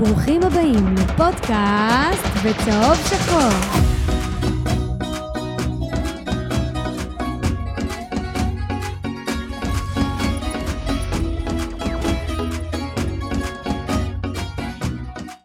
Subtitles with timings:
[0.00, 3.80] ברוכים הבאים לפודקאסט בצהוב שחור.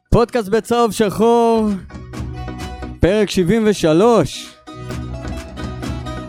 [0.10, 1.70] פודקאסט בצהוב שחור,
[3.00, 4.56] פרק 73.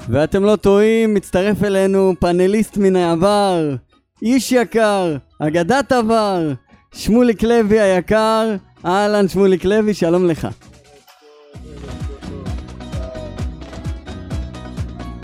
[0.09, 3.74] ואתם לא טועים, מצטרף אלינו פאנליסט מן העבר,
[4.23, 6.52] איש יקר, אגדת עבר,
[6.97, 8.57] שמוליק לוי היקר.
[8.85, 10.49] אהלן שמוליק לוי, שלום לך.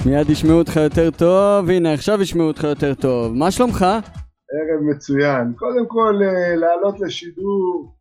[0.06, 3.34] מיד ישמעו אותך יותר טוב, הנה עכשיו ישמעו אותך יותר טוב.
[3.34, 3.82] מה שלומך?
[3.82, 5.52] ערב מצוין.
[5.56, 7.92] קודם כל, אה, לעלות לשידור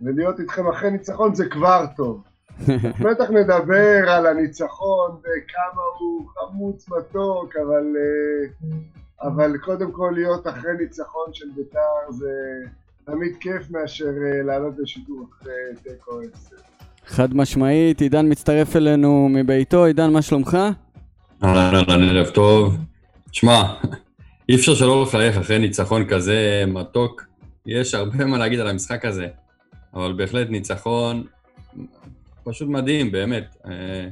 [0.00, 2.22] ולהיות איתכם אחרי ניצחון זה כבר טוב.
[3.04, 8.78] בטח נדבר על הניצחון וכמה הוא חמוץ מתוק, אבל, אה,
[9.28, 12.30] אבל קודם כל להיות אחרי ניצחון של בית"ר זה
[13.04, 15.52] תמיד כיף מאשר אה, לעלות לשידור אחרי
[15.82, 16.56] תיקו 10.
[17.06, 20.58] חד משמעית, עידן מצטרף אלינו מביתו, עידן מה שלומך?
[21.44, 22.76] אהלן, ערב טוב.
[23.32, 23.62] שמע,
[24.48, 27.24] אי אפשר שלא לחייך אחרי ניצחון כזה מתוק.
[27.66, 29.26] יש הרבה מה להגיד על המשחק הזה,
[29.94, 31.24] אבל בהחלט ניצחון
[32.44, 33.56] פשוט מדהים, באמת.
[33.66, 34.08] אה,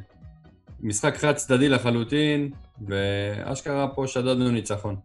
[0.81, 2.51] משחק חד צדדי לחלוטין,
[2.89, 4.97] ואשכרה פה שדדנו ניצחון.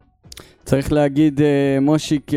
[0.65, 2.31] צריך להגיד, אה, מושיק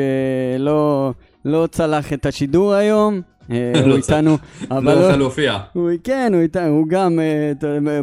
[0.58, 1.12] לא,
[1.44, 3.20] לא צלח את השידור היום.
[3.50, 4.38] הוא לא איתנו,
[4.70, 5.58] אבל לא יכול להופיע.
[5.72, 7.18] הוא, כן, הוא איתנו, הוא גם,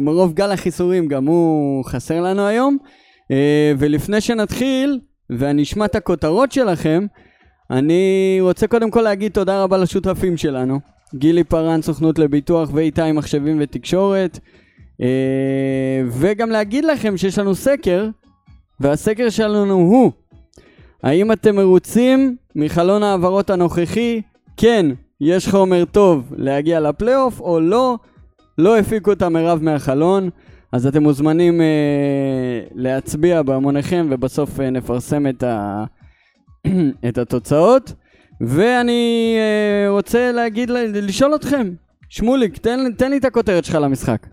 [0.00, 2.78] מרוב גל החיסורים, גם הוא חסר לנו היום.
[3.78, 5.00] ולפני שנתחיל,
[5.30, 7.06] ואני אשמע את הכותרות שלכם,
[7.70, 10.80] אני רוצה קודם כל להגיד תודה רבה לשותפים שלנו.
[11.14, 14.38] גילי פארן, סוכנות לביטוח ואיתי מחשבים ותקשורת.
[15.02, 18.08] אה, וגם להגיד לכם שיש לנו סקר,
[18.80, 20.12] והסקר שלנו הוא
[21.02, 24.22] האם אתם מרוצים מחלון ההעברות הנוכחי?
[24.56, 24.86] כן,
[25.20, 27.96] יש חומר טוב להגיע לפלייאוף, או לא,
[28.58, 30.30] לא הפיקו את המרב מהחלון.
[30.72, 35.84] אז אתם מוזמנים אה, להצביע בהמוניכם ובסוף אה, נפרסם את, ה,
[37.08, 37.92] את התוצאות.
[38.40, 41.70] ואני אה, רוצה להגיד, לשאול אתכם,
[42.08, 44.26] שמוליק, תן, תן לי את הכותרת שלך למשחק.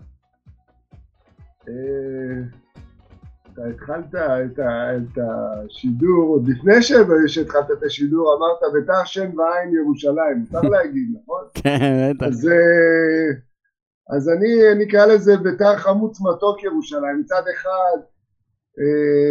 [3.58, 6.82] אה, אתה התחלת את, ה, את השידור, עוד לפני
[7.26, 11.44] שהתחלת את השידור אמרת ביתר שם ועין ירושלים, מותר להגיד, נכון?
[11.54, 12.26] כן, בטח.
[12.26, 13.28] אז, אה,
[14.16, 17.98] אז אני נקרא לזה ביתר חמוץ מתוק ירושלים, מצד אחד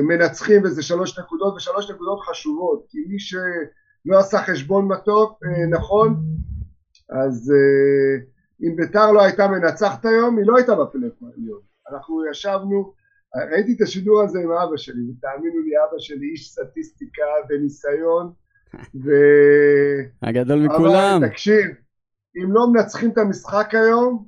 [0.07, 3.35] מנצחים וזה שלוש נקודות ושלוש נקודות חשובות, כי מי ש...
[4.05, 6.23] לא עשה חשבון מתוק אה, נכון
[7.09, 8.25] אז אה,
[8.61, 11.59] אם ביתר לא הייתה מנצחת היום היא לא הייתה העליון
[11.91, 12.93] אנחנו ישבנו
[13.51, 18.31] ראיתי את השידור הזה עם אבא שלי ותאמינו לי אבא שלי איש סטטיסטיקה וניסיון
[19.03, 19.09] ו...
[20.21, 21.19] הגדול מכולם.
[21.21, 21.65] אבל תקשיב
[22.37, 24.27] אם לא מנצחים את המשחק היום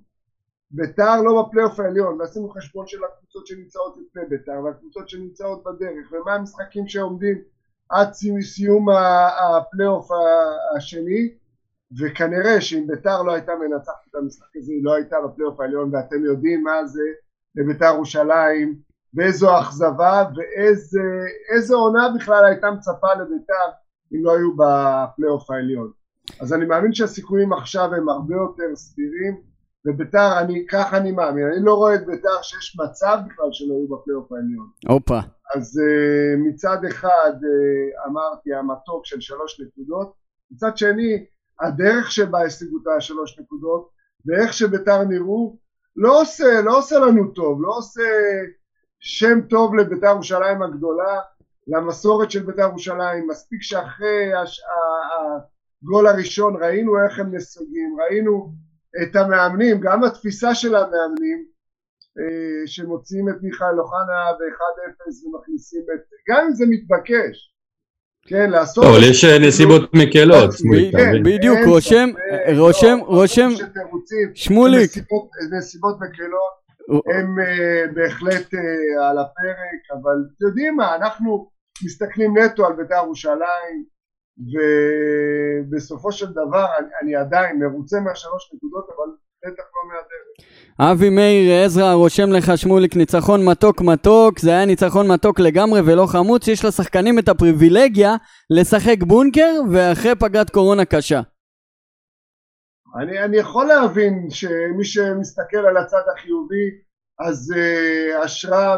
[0.72, 6.34] ביתר לא בפלייאוף העליון ועשינו חשבון של הקבוצות שנמצאות לפני ביתר והקבוצות שנמצאות בדרך ומה
[6.34, 7.42] המשחקים שעומדים
[7.90, 10.10] עד סיום הפלייאוף
[10.76, 11.34] השני
[12.00, 16.24] וכנראה שאם ביתר לא הייתה מנצחת את המשחק הזה היא לא הייתה בפלייאוף העליון ואתם
[16.26, 17.02] יודעים מה זה
[17.56, 18.87] לביתר ירושלים
[19.18, 23.68] ואיזו אכזבה ואיזה עונה בכלל הייתה מצפה לביתר
[24.14, 25.92] אם לא היו בפלייאוף העליון
[26.42, 29.42] אז אני מאמין שהסיכויים עכשיו הם הרבה יותר סבירים
[29.86, 33.88] וביתר, אני, ככה אני מאמין, אני לא רואה את ביתר שיש מצב בכלל שלא יהיו
[33.88, 34.70] בפלייאוף העליון.
[34.88, 35.20] הופה.
[35.56, 40.14] אז uh, מצד אחד uh, אמרתי המתוק של שלוש נקודות,
[40.52, 41.26] מצד שני
[41.62, 43.90] הדרך שבה השיגו את השלוש נקודות
[44.26, 45.58] ואיך שביתר נראו
[45.96, 48.02] לא עושה, לא עושה לנו טוב, לא עושה
[49.08, 51.20] שם טוב לביתר ירושלים הגדולה,
[51.68, 54.62] למסורת של ביתר ירושלים, מספיק שאחרי הש...
[55.84, 58.54] הגול הראשון ראינו איך הם נסוגים, ראינו
[59.04, 61.46] את המאמנים, גם התפיסה של המאמנים
[62.20, 66.00] אה, שמוציאים את מיכאל אוחנה ב-1-0 ומכניסים את,
[66.30, 67.54] גם אם זה מתבקש,
[68.28, 68.84] כן, לעשות...
[68.86, 70.50] אבל יש אה, נסיבות מקלות.
[70.92, 72.10] כן, בדיוק, רושם,
[72.58, 73.50] רושם, רושם,
[74.34, 74.92] שמוליק.
[75.58, 76.57] נסיבות מקלות
[76.90, 78.54] הם אה, בהחלט
[79.10, 81.50] על הפרק, אבל אתם יודעים מה, אנחנו
[81.86, 83.84] מסתכלים נטו על בית"ר ירושלים,
[85.70, 89.12] ובסופו של דבר אני, אני עדיין מרוצה מהשלוש נקודות אבל
[89.46, 90.92] בטח לא מהדרך.
[90.92, 96.06] אבי מאיר עזרא רושם לך שמוליק ניצחון מתוק מתוק זה היה ניצחון מתוק לגמרי ולא
[96.06, 98.16] חמוץ יש לשחקנים את הפריבילגיה
[98.50, 101.22] לשחק בונקר ואחרי פגרת קורונה קשה.
[102.96, 106.70] אני, אני יכול להבין שמי שמסתכל על הצד החיובי
[107.20, 108.78] אז uh, אשרה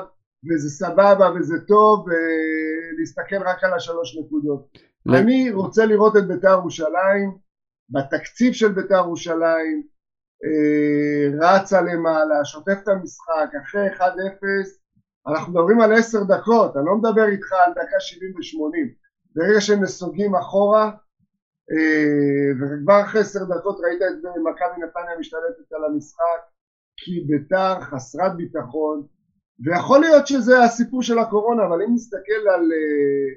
[0.50, 4.68] וזה סבבה וזה טוב ולהסתכל רק על השלוש נקודות.
[5.10, 7.38] אני רוצה לראות את בית"ר ירושלים
[7.90, 9.84] בתקציב של בית"ר ירושלים,
[10.46, 14.02] אה, רצה למעלה, שוטף את המשחק, אחרי 1-0,
[15.28, 18.94] אנחנו מדברים על 10 דקות, אני לא מדבר איתך על דקה 70 ו-80,
[19.36, 20.92] ברגע שהם נסוגים אחורה,
[22.60, 26.42] וכבר אחרי 10 דקות ראית את מכבי נתניה משתלטת על המשחק,
[26.98, 29.04] כי בית"ר חסרת ביטחון,
[29.66, 33.30] ויכול להיות שזה הסיפור של הקורונה, אבל אם נסתכל על אה,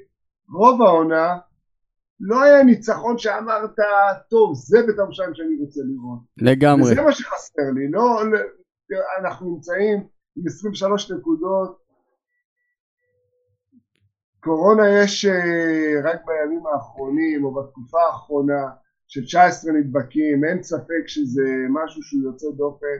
[0.59, 1.39] רוב העונה,
[2.21, 3.71] לא היה ניצחון שאמרת,
[4.31, 6.19] טוב, זה בית המשלם שאני רוצה לראות.
[6.37, 6.93] לגמרי.
[6.93, 8.23] וזה מה שחסר לי, לא,
[9.21, 9.99] אנחנו נמצאים
[10.37, 11.82] עם 23 נקודות,
[14.45, 18.63] קורונה יש אה, רק בימים האחרונים או בתקופה האחרונה
[19.09, 22.99] של 19 נדבקים, אין ספק שזה משהו שהוא יוצא דופן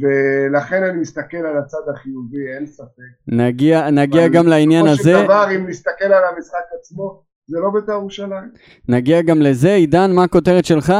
[0.00, 3.12] ולכן אני מסתכל על הצד החיובי, אין ספק.
[3.28, 5.02] נגיע, נגיע גם לעניין הזה.
[5.02, 8.50] בסופו של דבר, אם נסתכל על המשחק עצמו, זה לא בית"ר ירושלים.
[8.88, 9.74] נגיע גם לזה.
[9.74, 10.92] עידן, מה הכותרת שלך?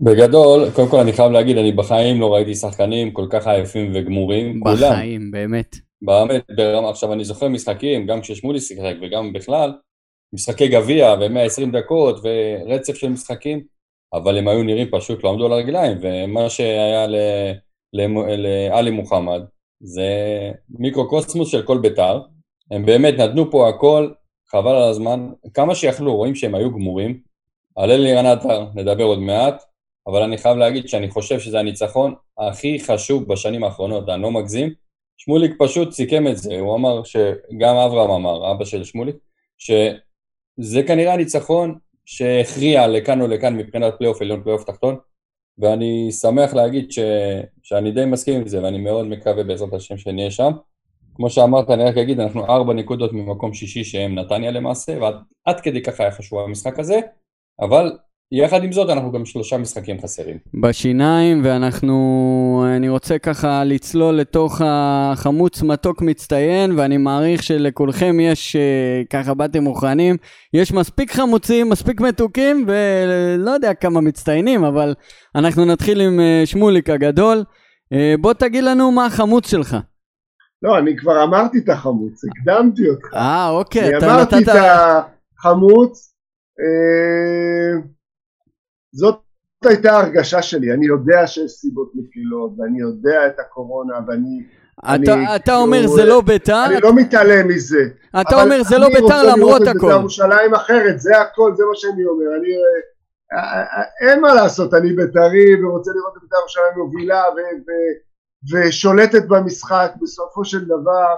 [0.00, 4.60] בגדול, קודם כל אני חייב להגיד, אני בחיים לא ראיתי שחקנים כל כך עייפים וגמורים.
[4.60, 5.30] בחיים, כולם.
[5.30, 5.91] באמת.
[6.02, 9.72] באמת, ברמה, עכשיו אני זוכר משחקים, גם כששמולי שיחק וגם בכלל,
[10.32, 13.62] משחקי גביע ו-120 דקות ורצף של משחקים,
[14.12, 17.06] אבל הם היו נראים פשוט לא עמדו על הרגליים, ומה שהיה
[17.92, 19.40] לעלי מוחמד
[19.80, 20.02] זה
[20.70, 22.20] מיקרוקוסמוס של כל בית"ר,
[22.70, 24.10] הם באמת נתנו פה הכל,
[24.50, 27.20] חבל על הזמן, כמה שיכלו, רואים שהם היו גמורים,
[27.76, 29.62] על אלירן עטר נדבר עוד מעט,
[30.06, 34.74] אבל אני חייב להגיד שאני חושב שזה הניצחון הכי חשוב בשנים האחרונות, אני לא מגזים,
[35.24, 39.16] שמוליק פשוט סיכם את זה, הוא אמר שגם אברהם אמר, אבא של שמוליק,
[39.58, 44.96] שזה כנראה הניצחון שהכריע לכאן או לכאן מבחינת פלייאוף עליון, פלייאוף תחתון,
[45.58, 46.98] ואני שמח להגיד ש...
[47.62, 50.52] שאני די מסכים עם זה, ואני מאוד מקווה בעזרת השם שנהיה שם.
[51.14, 55.82] כמו שאמרת, אני רק אגיד, אנחנו ארבע נקודות ממקום שישי שהם נתניה למעשה, ועד כדי
[55.82, 57.00] ככה היה חשוב המשחק הזה,
[57.60, 57.98] אבל
[58.34, 60.36] יחד עם זאת אנחנו גם שלושה משחקים חסרים.
[60.54, 69.02] בשיניים, ואנחנו, אני רוצה ככה לצלול לתוך החמוץ מתוק מצטיין, ואני מעריך שלכולכם יש, אה,
[69.10, 70.16] ככה באתם מוכנים,
[70.54, 74.94] יש מספיק חמוצים, מספיק מתוקים, ולא יודע כמה מצטיינים, אבל
[75.34, 77.44] אנחנו נתחיל עם אה, שמוליק הגדול.
[77.92, 79.76] אה, בוא תגיד לנו מה החמוץ שלך.
[80.62, 83.14] לא, אני כבר אמרתי את החמוץ, הקדמתי אותך.
[83.14, 83.96] אה, אוקיי.
[83.96, 84.48] אני אמרתי את
[85.38, 86.14] החמוץ.
[86.60, 87.92] אה...
[88.92, 89.20] זאת
[89.64, 94.44] הייתה הרגשה שלי, אני יודע שיש סיבות מפילות, ואני יודע את הקורונה, ואני...
[94.80, 96.64] אתה, אני, אתה אומר כאילו, זה לא בית"ר?
[96.66, 97.84] אני לא מתעלם מזה.
[98.20, 99.30] אתה אומר זה לא בית"ר למרות הכל.
[99.30, 102.26] אני רוצה לראות את ירושלים אחרת, זה הכל, זה מה שאני אומר.
[102.38, 102.48] אני,
[103.32, 107.38] אה, אה, אה, אין מה לעשות, אני בית"רי ורוצה לראות את בית"ר ירושלים מובילה ו,
[107.66, 107.72] ו,
[108.52, 111.14] ושולטת במשחק, בסופו של דבר,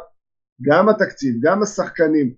[0.63, 2.35] גם התקציב, גם השחקנים.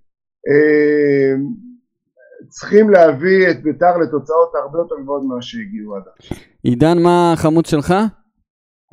[2.48, 6.36] צריכים להביא את ביתר לתוצאות הרבה יותר גבוהות ממה שהגיעו עד עכשיו.
[6.62, 7.94] עידן, מה החמוץ שלך?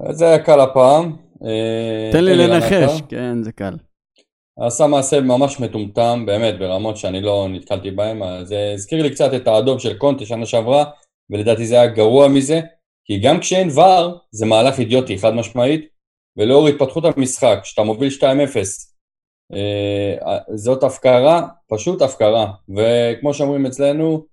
[0.09, 1.15] זה היה קל הפעם.
[1.45, 3.73] אה, תן לי לנחש, כן, זה קל.
[4.59, 8.21] עשה מעשה ממש מטומטם, באמת, ברמות שאני לא נתקלתי בהם.
[8.43, 10.85] זה הזכיר לי קצת את האדום של קונטה שנה שעברה,
[11.29, 12.61] ולדעתי זה היה גרוע מזה,
[13.05, 15.85] כי גם כשאין ור, זה מהלך אידיוטי, חד משמעית,
[16.37, 18.33] ולאור התפתחות המשחק, כשאתה מוביל 2-0, אה,
[20.55, 24.25] זאת הפקרה, פשוט הפקרה, וכמו שאומרים אצלנו,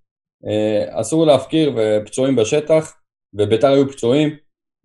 [0.47, 2.95] אה, אסור להפקיר ופצועים בשטח,
[3.35, 4.31] וביתר היו פצועים,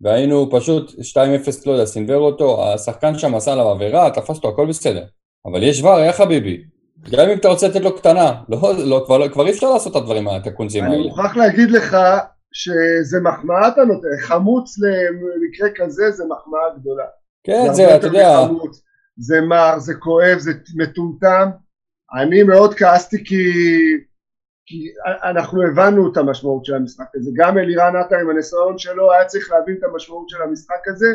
[0.00, 4.66] והיינו פשוט 2-0, לא יודע, סינוור אותו, השחקן שם עשה עליו עבירה, תפס אותו, הכל
[4.66, 5.04] בסדר.
[5.46, 6.64] אבל יש ור, יא חביבי.
[7.10, 9.96] גם אם אתה רוצה לתת לו קטנה, לא, לא, כבר, כבר אי אפשר לעשות את
[9.96, 10.94] הדברים, את הקונצים האלה.
[10.94, 11.96] אני מוכרח להגיד לך
[12.52, 17.04] שזה מחמאה אתה נותן, חמוץ למקרה כזה זה מחמאה גדולה.
[17.44, 18.40] כן, זה, אתה יודע...
[18.44, 18.82] מחמוץ.
[19.16, 21.48] זה מר, זה כואב, זה מטומטם.
[22.14, 23.42] אני מאוד כעסתי כי,
[24.66, 27.30] כי אנחנו הבנו את המשמעות של המשחק הזה.
[27.36, 31.06] גם אלירן עטר עם הניסיון שלו היה צריך להבין את המשמעות של המשחק הזה,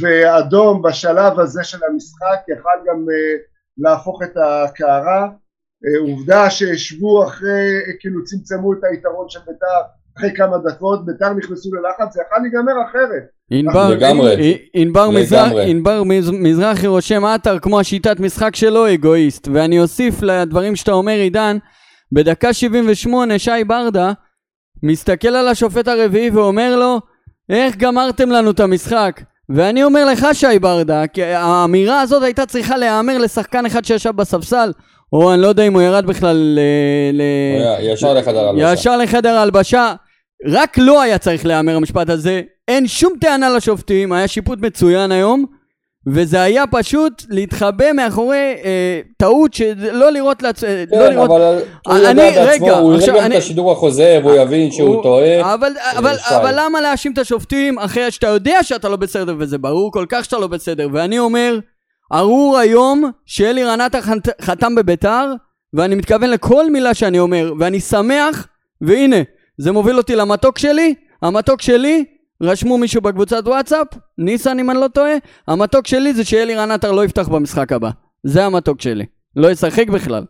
[0.00, 3.42] ואדום בשלב הזה של המשחק יכל גם uh,
[3.78, 5.28] להפוך את הקערה.
[5.28, 9.82] Uh, עובדה שהשוו אחרי, כאילו צמצמו את היתרון של בית"ר
[10.18, 13.34] אחרי כמה דקות, בית"ר נכנסו ללחץ, זה יכול להיגמר אחרת.
[15.66, 16.02] ענבר
[16.32, 21.56] מזרחי רושם עטר כמו השיטת משחק שלו אגואיסט ואני אוסיף לדברים שאתה אומר עידן
[22.12, 24.12] בדקה 78 שי ברדה
[24.82, 27.00] מסתכל על השופט הרביעי ואומר לו
[27.50, 32.76] איך גמרתם לנו את המשחק ואני אומר לך שי ברדה כי האמירה הזאת הייתה צריכה
[32.76, 34.72] להיאמר לשחקן אחד שישב בספסל
[35.12, 36.60] או אני לא יודע אם הוא ירד בכלל ל...
[37.12, 37.22] ל...
[37.80, 38.72] ישר לחדר הלבשה.
[38.72, 39.94] ישר לחדר הלבשה.
[40.46, 45.44] רק לא היה צריך להיאמר המשפט הזה, אין שום טענה לשופטים, היה שיפוט מצוין היום,
[46.06, 50.60] וזה היה פשוט להתחבא מאחורי אה, טעות שלא לראות לעצ...
[50.64, 51.30] כן, לא לראות...
[51.30, 54.34] אבל הוא אני- יודע בעצמו, רגע, הוא עכשיו, יראה גם אני- את השידור החוזר והוא
[54.36, 55.54] יבין שהוא הוא- טועה.
[55.54, 56.16] אבל, אבל.
[56.36, 60.24] אבל למה להאשים את השופטים אחרי שאתה יודע שאתה לא בסדר וזה ברור כל כך
[60.24, 61.58] שאתה לא בסדר ואני אומר
[62.12, 65.26] ארור היום שאלי רנטה חת- חתם בביתר
[65.74, 68.46] ואני מתכוון לכל מילה שאני אומר ואני שמח
[68.80, 69.16] והנה
[69.58, 72.04] זה מוביל אותי למתוק שלי המתוק שלי
[72.42, 73.86] רשמו מישהו בקבוצת וואטסאפ
[74.18, 75.14] ניסן אם אני לא טועה
[75.48, 77.90] המתוק שלי זה שאלי רנטר לא יפתח במשחק הבא
[78.24, 79.04] זה המתוק שלי
[79.36, 80.24] לא ישחק בכלל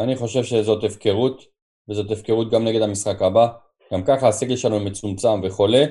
[0.00, 1.42] אני חושב שזאת הפקרות,
[1.90, 3.46] וזאת הפקרות גם נגד המשחק הבא.
[3.92, 5.84] גם ככה הסגל שלנו מצומצם וחולה.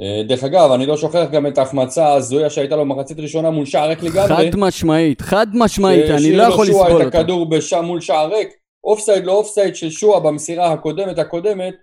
[0.00, 3.66] אה, דרך אגב, אני לא שוכח גם את ההחמצה ההזויה שהייתה לו במחצית ראשונה מול
[3.66, 4.28] שער ריק לגמרי.
[4.28, 7.84] חד משמעית חד משמעית אני שהשאיר לא לו יכול שועה לסבול את אותה הכדור בשם
[7.84, 8.48] מול שער ריק.
[8.84, 11.74] אופסייד לא אופסייד של שועה במסירה הקודמת הקודמת,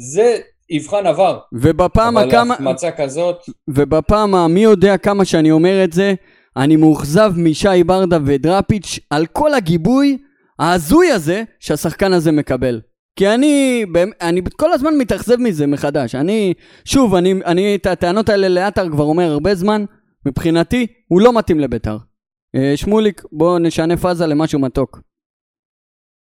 [0.00, 0.38] זה
[0.70, 1.38] יבחן עבר.
[1.52, 3.36] ובפעם אבל הכמה, החמצה כזאת,
[3.68, 6.14] ובפעם המי יודע כמה שאני אומר את זה,
[6.56, 10.18] אני מאוכזב משי ברדה ודראפיץ' על כל הגיבוי
[10.58, 12.80] ההזוי הזה שהשחקן הזה מקבל.
[13.16, 13.84] כי אני,
[14.20, 16.14] אני כל הזמן מתאכזב מזה מחדש.
[16.14, 19.84] אני, שוב, אני, אני את הטענות האלה לעטר כבר אומר הרבה זמן,
[20.26, 21.98] מבחינתי הוא לא מתאים לביתר.
[22.56, 25.00] אה, שמוליק, בוא נשנה פאזה למשהו מתוק.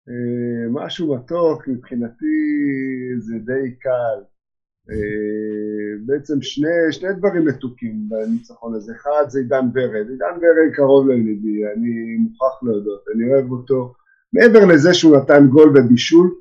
[0.09, 2.35] אה, משהו מתוק, מבחינתי
[3.19, 4.23] זה די קל.
[4.89, 8.93] אה, בעצם שני, שני דברים מתוקים בניצחון הזה.
[8.95, 10.09] אחד זה עידן ורד.
[10.09, 13.93] עידן ורד קרוב לליבי, אני מוכרח להודות, אני אוהב אותו.
[14.33, 16.35] מעבר לזה שהוא נתן גול ובישול,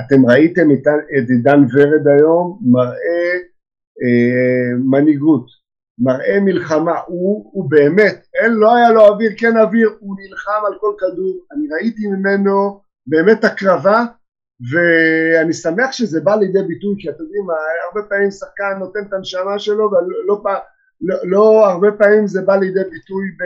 [0.00, 0.86] אתם ראיתם את,
[1.18, 3.32] את עידן ורד היום, מראה
[4.02, 5.46] אה, מנהיגות,
[5.98, 10.78] מראה מלחמה, הוא, הוא באמת, אין, לא היה לו אוויר, כן אוויר, הוא נלחם על
[10.80, 14.04] כל כדור, אני ראיתי ממנו באמת הקרבה
[14.70, 17.46] ואני שמח שזה בא לידי ביטוי כי אתם יודעים
[17.88, 20.42] הרבה פעמים שחקן נותן את הנשמה שלו ולא
[21.00, 23.44] לא, לא, הרבה פעמים זה בא לידי ביטוי ב,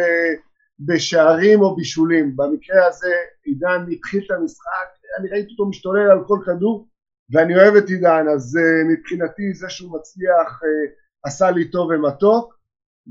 [0.87, 2.37] בשערים או בישולים.
[2.37, 4.89] במקרה הזה עידן התחיל את המשחק
[5.21, 6.89] אני ראיתי אותו משתולל על כל כדור
[7.33, 10.91] ואני אוהב את עידן אז uh, מבחינתי זה שהוא מצליח uh,
[11.25, 12.59] עשה לי טוב ומתוק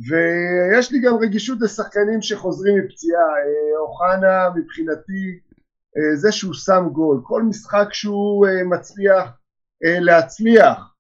[0.10, 3.22] ויש לי גם רגישות לשחקנים שחוזרים מפציעה.
[3.22, 5.47] אה, אוחנה מבחינתי אה,
[6.16, 9.30] זה שהוא שם גול, כל משחק שהוא אה, מצליח
[9.86, 10.94] אה, להצליח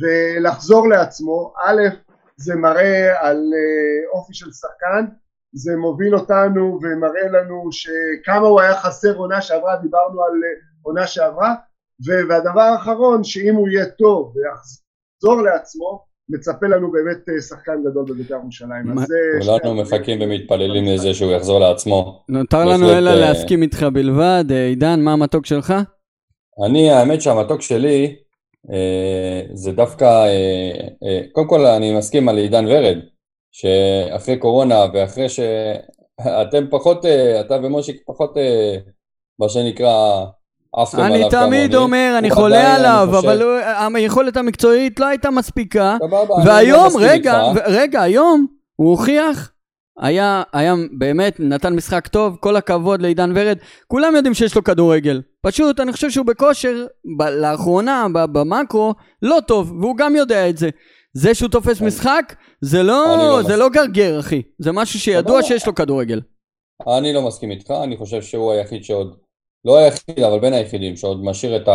[0.00, 1.82] ולחזור לעצמו, א'
[2.36, 5.06] זה מראה על אה, אופי של שחקן,
[5.52, 11.06] זה מוביל אותנו ומראה לנו שכמה הוא היה חסר עונה שעברה, דיברנו על אה, עונה
[11.06, 11.54] שעברה,
[12.28, 18.34] והדבר האחרון שאם הוא יהיה טוב ויחזור לעצמו, מצפה לנו באמת אה, שחקן גדול בבית"ר
[18.34, 18.84] ירושלים.
[18.84, 18.94] שני
[19.40, 19.76] כולנו הדברים.
[19.76, 22.24] מחכים ומתפללים לזה שהוא יחזור לעצמו.
[22.28, 24.44] נותר לנו אלא אה, להסכים איתך בלבד.
[24.50, 25.74] אה, עידן, מה המתוק שלך?
[26.66, 28.16] אני, האמת שהמתוק שלי
[28.72, 32.98] אה, זה דווקא, אה, אה, קודם כל אני מסכים על עידן ורד,
[33.52, 38.76] שאחרי קורונה ואחרי שאתם פחות, אה, אתה ומושיק פחות, אה,
[39.38, 40.24] מה שנקרא,
[40.98, 41.76] אני תמיד כמוני.
[41.76, 45.96] אומר, אני חולה עדיין, אני עליו, חושב- אבל היכולת המקצועית לא הייתה מספיקה.
[46.10, 49.50] לא והיום, מסכים רגע, רגע, היום הוא הוכיח,
[50.00, 53.58] היה, היה באמת, נתן משחק טוב, כל הכבוד לעידן ורד.
[53.86, 55.22] כולם יודעים שיש לו כדורגל.
[55.42, 56.86] פשוט, אני חושב שהוא בכושר,
[57.18, 60.70] ב- לאחרונה, ב- במקרו, לא טוב, והוא גם יודע את זה.
[61.12, 63.56] זה שהוא תופס אני- משחק, זה לא, לא זה.
[63.56, 64.42] לא גרגר, אחי.
[64.58, 65.42] זה משהו שידוע.
[65.42, 66.20] שיש לו כדורגל.
[66.98, 69.16] אני לא מסכים איתך, אני חושב שהוא היחיד שעוד,
[69.64, 71.68] לא היחיד, אבל בין היחידים שעוד משאיר את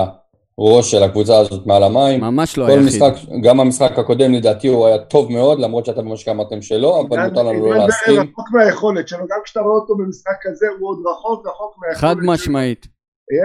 [0.58, 2.22] הראש של הקבוצה הזאת מעל המים.
[2.22, 2.86] ממש לא כל היחיד.
[2.88, 7.20] משחק, גם המשחק הקודם לדעתי הוא היה טוב מאוד, למרות שאתם ממש אמרתם שלא, אבל
[7.28, 8.18] מותר לנו לא להסכים.
[8.18, 12.02] ורד רחוק מהיכולת שלו, גם כשאתה רואה אותו במשחק כזה הוא עוד רחוק רחוק מהיכולת
[12.02, 12.16] חד.
[12.26, 12.88] משמעית.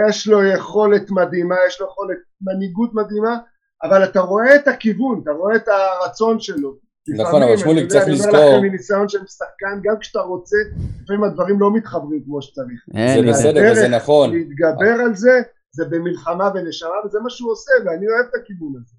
[0.08, 3.36] יש לו יכולת מדהימה, יש לו יכולת מנהיגות מדהימה,
[3.82, 6.74] אבל אתה רואה את הכיוון, אתה רואה את הרצון שלו.
[7.08, 10.56] נכון, אבל שמוליק, צריך אני לזכור- אומר לכם מניסיון של שחקן, גם כשאתה רוצה,
[11.02, 12.80] לפעמים הדברים לא מתחברים כמו שצריך.
[13.16, 14.30] זה בסדר וזה נכון.
[14.32, 15.40] להתגבר על זה,
[15.73, 18.94] זה במלחמה ונשמה, וזה מה שהוא עושה, ואני אוהב את הכיוון הזה.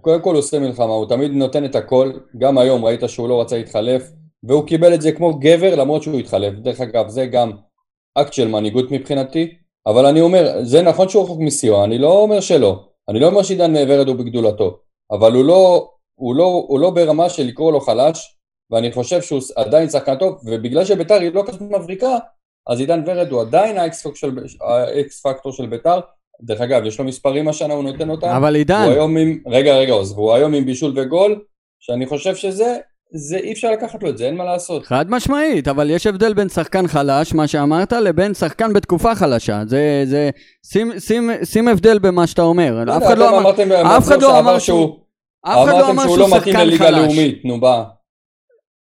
[0.00, 3.40] קודם כל הוא עושה מלחמה, הוא תמיד נותן את הכל, גם היום ראית שהוא לא
[3.40, 4.10] רצה להתחלף,
[4.44, 6.54] והוא קיבל את זה כמו גבר למרות שהוא התחלף.
[6.54, 7.50] דרך אגב, זה גם
[8.18, 9.54] אקט של מנהיגות מבחינתי,
[9.86, 12.88] אבל אני אומר, זה נכון שהוא רחוק מסיוע, אני לא אומר שלא.
[13.08, 14.78] אני לא אומר שעידן ורד הוא בגדולתו,
[15.10, 15.90] אבל הוא לא,
[16.22, 18.36] הוא לא, הוא לא ברמה של לקרוא לו חלש,
[18.70, 22.18] ואני חושב שהוא עדיין שחקן טוב, ובגלל שביתר היא לא כזאת מבריקה,
[22.70, 24.06] אז עידן ורד הוא עדיין האקס
[25.22, 26.00] פקטור של, ביתר.
[26.42, 28.26] דרך אגב, יש לו מספרים השנה, הוא נותן אותם.
[28.26, 31.40] אבל עידן, הוא היום עם, רגע רגע עוז, והוא היום עם בישול וגול,
[31.80, 32.76] שאני חושב שזה,
[33.14, 34.86] זה אי אפשר לקחת לו את זה, אין מה לעשות.
[34.86, 39.62] חד משמעית, אבל יש הבדל בין שחקן חלש, מה שאמרת, לבין שחקן בתקופה חלשה.
[39.66, 40.30] זה, זה,
[40.66, 42.96] שים, שים, שים הבדל במה שאתה אומר.
[42.96, 43.50] אף אחד לא אמר,
[43.96, 45.02] אף אחד לא אמר שהוא,
[45.42, 46.98] אף אחד לא אמר שהוא לא מתאים שחקן לליגה חלש.
[46.98, 47.84] לאומית, נו בא.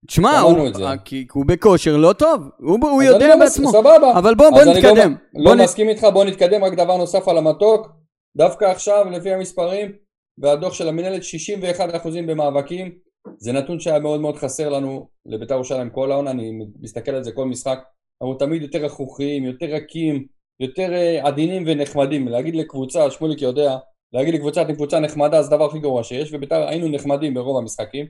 [0.07, 0.57] תשמע, הוא-.
[0.83, 0.93] אה,
[1.33, 3.71] הוא בכושר לא טוב, הוא יודע לא בעצמו.
[3.71, 4.17] סבבה.
[4.17, 5.15] אבל בוא, בוא לא- נתקדם.
[5.35, 7.87] לא מסכים איתך, בוא נתקדם, רק דבר נוסף על המתוק.
[8.37, 9.91] דווקא עכשיו, לפי המספרים,
[10.37, 12.91] והדוח של המנהלת, 61% במאבקים.
[13.37, 16.51] זה נתון שהיה מאוד מאוד חסר לנו לבית"ר ירושלים כל העונה, אני
[16.81, 17.79] מסתכל על זה כל משחק.
[18.21, 20.25] אנחנו תמיד יותר רכרוכיים, יותר רכים,
[20.59, 22.27] יותר אה, עדינים ונחמדים.
[22.27, 23.77] להגיד לקבוצה, שמוליק יודע,
[24.13, 28.05] להגיד לקבוצה, אתם קבוצה נחמדה, זה הדבר הכי גרוע שיש, ובית"ר היינו נחמדים ברוב המשחקים.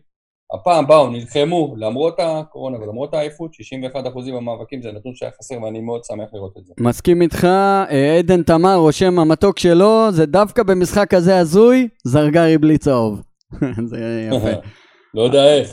[0.53, 3.51] הפעם באו, נלחמו, למרות הקורונה ולמרות העייפות,
[3.93, 6.73] 61% במאבקים זה נתון שהיה חסר ואני מאוד שמח לראות את זה.
[6.79, 12.77] מסכים איתך, אה, עדן תמר רושם המתוק שלו, זה דווקא במשחק כזה הזוי, זרגרי בלי
[12.77, 13.21] צהוב.
[13.89, 14.59] זה יפה.
[15.15, 15.69] לא יודע איך.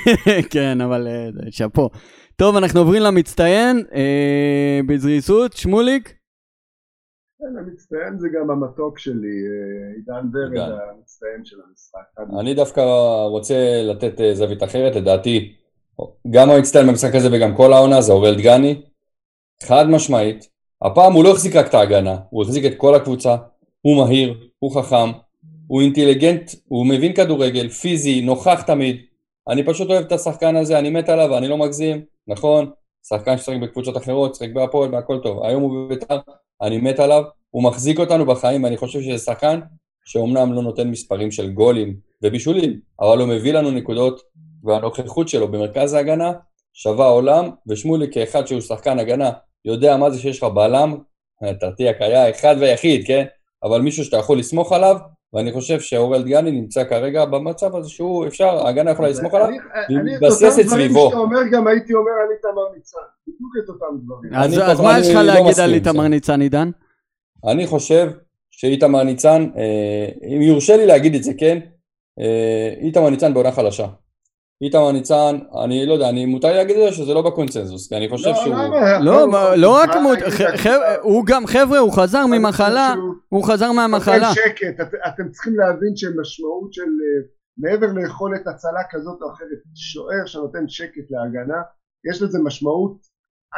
[0.52, 1.88] כן, אבל אה, שאפו.
[2.36, 6.14] טוב, אנחנו עוברים למצטיין, אה, בזריזות, שמוליק.
[7.38, 10.78] כן, המצטיין זה גם המתוק שלי, אה, עידן ורד.
[10.90, 12.38] המצטיין של המשחק.
[12.40, 12.80] אני דווקא
[13.28, 15.54] רוצה לתת אה, זווית אחרת, לדעתי,
[16.30, 18.82] גם המצטיין במשחק הזה וגם כל העונה זה אוראל דגני,
[19.62, 20.48] חד משמעית,
[20.82, 23.36] הפעם הוא לא החזיק רק את ההגנה, הוא החזיק את כל הקבוצה,
[23.80, 25.10] הוא מהיר, הוא חכם,
[25.66, 28.96] הוא אינטליגנט, הוא מבין כדורגל, פיזי, נוכח תמיד,
[29.48, 32.70] אני פשוט אוהב את השחקן הזה, אני מת עליו, אני לא מגזים, נכון,
[33.08, 36.18] שחקן ששחק בקבוצות אחרות, שחק בהפועל והכל טוב, היום הוא בבית"ר,
[36.62, 39.60] אני מת עליו, הוא מחזיק אותנו בחיים, ואני חושב שזה שחקן
[40.04, 44.20] שאומנם לא נותן מספרים של גולים ובישולים, אבל הוא מביא לנו נקודות,
[44.64, 46.32] והנוכחות שלו במרכז ההגנה
[46.72, 49.30] שווה עולם, ושמולי כאחד שהוא שחקן הגנה,
[49.64, 50.96] יודע מה זה שיש לך בלם,
[51.60, 53.24] תרתיאק היה האחד והיחיד, כן?
[53.62, 54.96] אבל מישהו שאתה יכול לסמוך עליו,
[55.36, 59.58] ואני חושב שאורל דגני נמצא כרגע במצב הזה שהוא אפשר, ההגנה יכולה לסמוך עליו, אני-
[59.88, 61.06] אני את אותם דברים סביבו.
[61.08, 62.98] שאתה אומר, גם הייתי אומר על איתמר ניצן.
[63.28, 64.34] בדיוק את אותם דברים.
[64.70, 66.08] אז מה יש לך לא להגיד על איתמר.
[66.08, 66.70] ניצן, עידן?
[67.50, 68.10] אני חושב
[68.50, 71.58] שאיתמר ניצן, אה, אם יורשה לי להגיד את זה, כן?
[72.20, 73.86] אה, איתמר ניצן בעונה חלשה.
[74.62, 77.96] איתמר ניצן, אני לא יודע, אני מותר לי להגיד את זה שזה לא בקונצנזוס, כי
[77.96, 78.54] אני חושב לא, שהוא...
[79.00, 80.18] לא, הכל- מה- לא רק מות...
[81.02, 82.94] הוא גם, חבר'ה, הוא חזר ממחלה,
[83.28, 84.34] הוא חזר מהמחלה.
[84.34, 87.26] שקט, את, אתם צריכים להבין שמשמעות של אה,
[87.58, 91.62] מעבר ליכולת הצלה כזאת או אחרת, שוער שנותן שקט להגנה,
[92.10, 92.96] יש לזה משמעות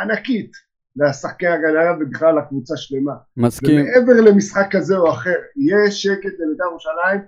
[0.01, 0.51] ענקית
[0.97, 3.13] לשחקי הגנה ובכלל לקבוצה שלמה.
[3.37, 3.81] מסכים.
[3.81, 5.35] ומעבר למשחק כזה או אחר,
[5.71, 7.21] יש שקט לבית"ר ירושלים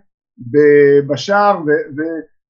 [1.08, 1.58] בשער,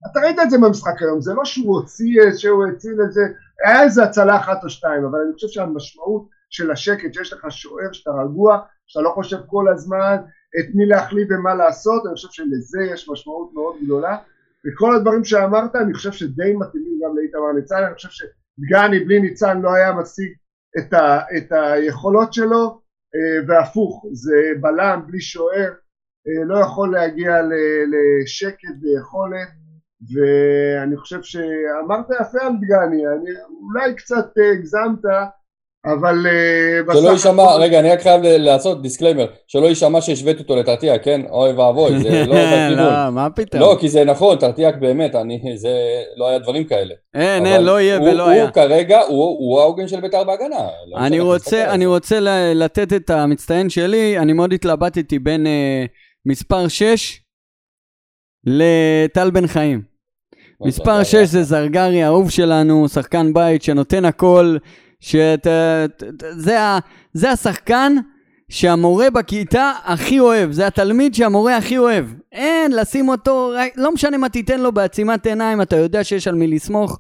[0.03, 3.21] ואתה ראית את זה במשחק היום, זה לא שהוא הוציא, שהוא הציל איזה,
[3.65, 7.93] היה איזה הצלה אחת או שתיים, אבל אני חושב שהמשמעות של השקט, שיש לך שוער
[7.93, 10.17] שאתה רגוע, שאתה לא חושב כל הזמן
[10.61, 14.17] את מי להחליט ומה לעשות, אני חושב שלזה יש משמעות מאוד גדולה,
[14.67, 19.61] וכל הדברים שאמרת אני חושב שדי מתאימים גם לאיתמר ניצן, אני חושב שדגני בלי ניצן
[19.61, 20.33] לא היה משיג
[20.79, 22.81] את, ה, את היכולות שלו,
[23.15, 25.73] אה, והפוך, זה בלם בלי שוער,
[26.29, 27.41] אה, לא יכול להגיע
[27.93, 29.49] לשקט ויכולת,
[30.03, 33.31] ואני חושב שאמרת יפה על דגני, אני,
[33.63, 35.05] אולי קצת אה, הגזמת,
[35.87, 40.57] אבל אה, בסך שלא יישמע, רגע, אני רק חייב לעשות דיסקליימר, שלא יישמע שהשוויתי אותו
[40.57, 41.21] לטרטיאק, כן?
[41.31, 42.73] אוי ואבוי, זה לא בכיוון.
[42.79, 43.61] לא, מה פתאום?
[43.63, 45.69] לא, כי זה נכון, טרטיאק באמת, אני, זה,
[46.17, 46.95] לא היה דברים כאלה.
[47.15, 48.43] אין, אין, לא יהיה הוא- ולא היה.
[48.45, 50.57] הוא כרגע, הוא העוגן של בית"ר בהגנה.
[50.91, 51.87] לא אני רוצה, אני.
[51.87, 52.19] רוצה
[52.55, 55.85] לתת את המצטיין שלי, אני מאוד התלבטתי בין אה,
[56.27, 57.21] מספר 6
[58.47, 59.90] לטל בן חיים.
[60.65, 64.57] מספר 6 זה זרגרי, האהוב שלנו, שחקן בית שנותן הכל,
[65.01, 65.47] שאת,
[66.31, 66.79] זה, ה-
[67.13, 67.93] זה השחקן
[68.49, 72.05] שהמורה בכיתה הכי אוהב, זה התלמיד שהמורה הכי אוהב.
[72.33, 76.47] אין, לשים אותו, לא משנה מה תיתן לו בעצימת עיניים, אתה יודע שיש על מי
[76.47, 76.99] לסמוך.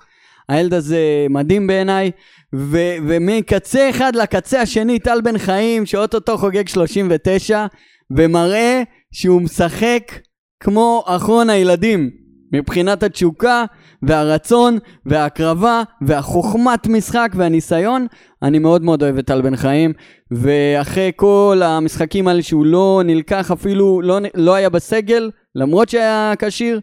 [0.49, 0.99] הילד הזה
[1.31, 2.11] מדהים בעיניי,
[2.55, 7.67] ו- ומקצה אחד לקצה השני, טל בן חיים, שאו-טו-טו חוגג 39,
[8.11, 10.13] ומראה שהוא משחק
[10.61, 12.11] כמו אחרון הילדים,
[12.53, 13.65] מבחינת התשוקה
[14.03, 18.07] והרצון וההקרבה והחוכמת משחק והניסיון.
[18.43, 19.93] אני מאוד מאוד אוהב את טל בן חיים,
[20.31, 26.81] ואחרי כל המשחקים האלה שהוא לא נלקח אפילו, לא, לא היה בסגל, למרות שהיה כשיר,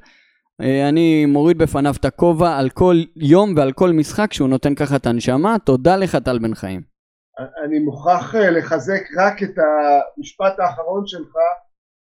[0.62, 4.96] אה, אני מוריד בפניו את הכובע על כל יום ועל כל משחק שהוא נותן ככה
[4.96, 5.60] את הנשמה.
[5.66, 6.82] תודה לך, טל בן חיים.
[7.66, 11.34] אני מוכרח אה, לחזק רק את המשפט האחרון שלך,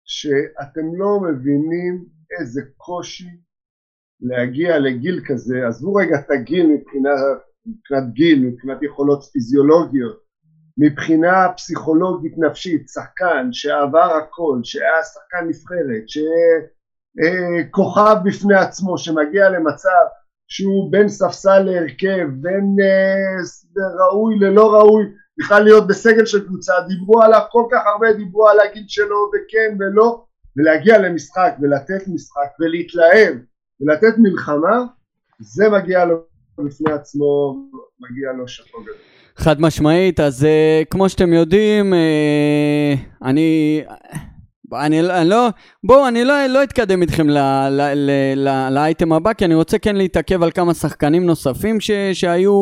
[0.05, 2.05] שאתם לא מבינים
[2.40, 3.29] איזה קושי
[4.21, 7.11] להגיע לגיל כזה, עזבו רגע את הגיל מבחינה,
[7.66, 10.23] מבחינת גיל, מבחינת יכולות פיזיולוגיות,
[10.79, 16.05] מבחינה פסיכולוגית נפשית, שחקן שעבר הכל, שהיה שחקן נבחרת,
[17.68, 20.05] שכוכב בפני עצמו, שמגיע למצב
[20.49, 23.37] שהוא בין ספסל להרכב, בין אה,
[24.01, 25.05] ראוי ללא ראוי,
[25.38, 29.77] בכלל להיות בסגל של קבוצה, דיברו עליו כל כך הרבה, דיברו על הגיל שלו וכן
[29.79, 30.25] ולא,
[30.57, 33.35] ולהגיע למשחק ולתת משחק ולהתלהב
[33.81, 34.85] ולתת מלחמה,
[35.41, 36.17] זה מגיע לו
[36.59, 37.57] בפני עצמו,
[38.01, 38.95] מגיע לו שאפו גדול.
[39.37, 43.83] חד משמעית, אז uh, כמו שאתם יודעים, uh, אני...
[44.81, 45.49] אני, אני לא,
[45.85, 47.27] בואו, אני לא, לא אתקדם איתכם
[48.71, 52.53] לאייטם הבא, כי אני רוצה כן להתעכב על כמה שחקנים נוספים ש, שהיו,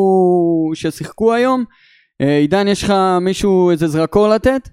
[0.73, 1.63] ששיחקו היום.
[2.21, 4.69] אה, עידן, יש לך מישהו, איזה זרקור לתת?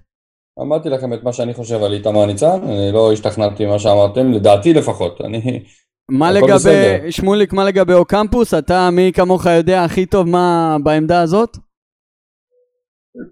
[0.61, 4.73] אמרתי לכם את מה שאני חושב על איתמר ניצן, אני לא השתכנעתי ממה שאמרתם, לדעתי
[4.73, 5.63] לפחות, אני...
[6.11, 7.11] מה לגבי.
[7.11, 8.53] שמוליק, מה לגבי אוקמפוס?
[8.53, 11.57] אתה, מי כמוך יודע הכי טוב מה בעמדה הזאת?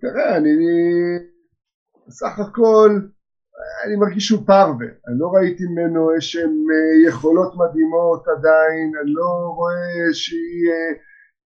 [0.01, 0.49] תראה, אני
[2.09, 2.99] סך הכל,
[3.85, 9.53] אני מרגיש שהוא פרווה, אני לא ראיתי ממנו איזשהן אה, יכולות מדהימות עדיין, אני לא
[9.55, 9.73] רואה
[10.73, 10.91] אה,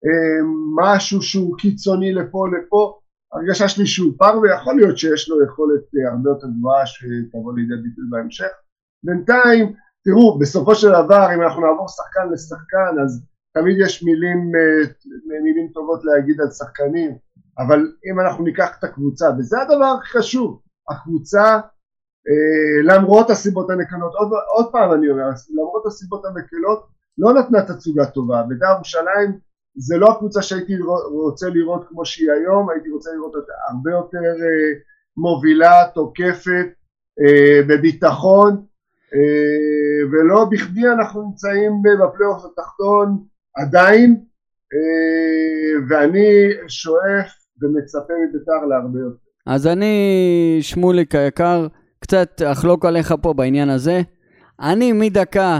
[0.05, 0.39] אה,
[0.75, 3.00] משהו שהוא קיצוני לפה לפה,
[3.33, 8.03] הרגשה שלי שהוא פרווה, יכול להיות שיש לו יכולת הרבה יותר גבוהה שתבוא לידי ביטוי
[8.09, 8.51] בהמשך.
[9.03, 14.51] בינתיים, תראו, בסופו של דבר, אם אנחנו נעבור שחקן לשחקן, אז תמיד יש מילים,
[15.43, 17.17] מילים טובות להגיד על שחקנים,
[17.59, 17.79] אבל
[18.11, 21.59] אם אנחנו ניקח את הקבוצה, וזה הדבר הכי חשוב, הקבוצה
[22.27, 28.05] אה, למרות הסיבות הנקלות, עוד, עוד פעם אני אומר, למרות הסיבות המקלות לא נתנה תצוגה
[28.05, 29.39] טובה, בית"ר ירושלים
[29.75, 30.73] זה לא הקבוצה שהייתי
[31.25, 34.79] רוצה לראות כמו שהיא היום, הייתי רוצה לראות אותה הרבה יותר אה,
[35.17, 36.67] מובילה, תוקפת,
[37.21, 38.65] אה, בביטחון,
[39.13, 43.23] אה, ולא בכדי אנחנו נמצאים בפלייאוף התחתון
[43.55, 44.21] עדיין,
[45.89, 47.31] ואני שואף
[47.61, 49.15] ומצפה מבית"ר להרבה יותר.
[49.47, 51.67] אז אני, שמוליק היקר,
[51.99, 54.01] קצת אחלוק עליך פה בעניין הזה.
[54.61, 55.59] אני מדקה,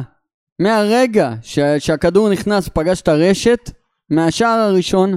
[0.59, 3.59] מהרגע ש- שהכדור נכנס, פגש את הרשת,
[4.11, 5.15] מהשער הראשון,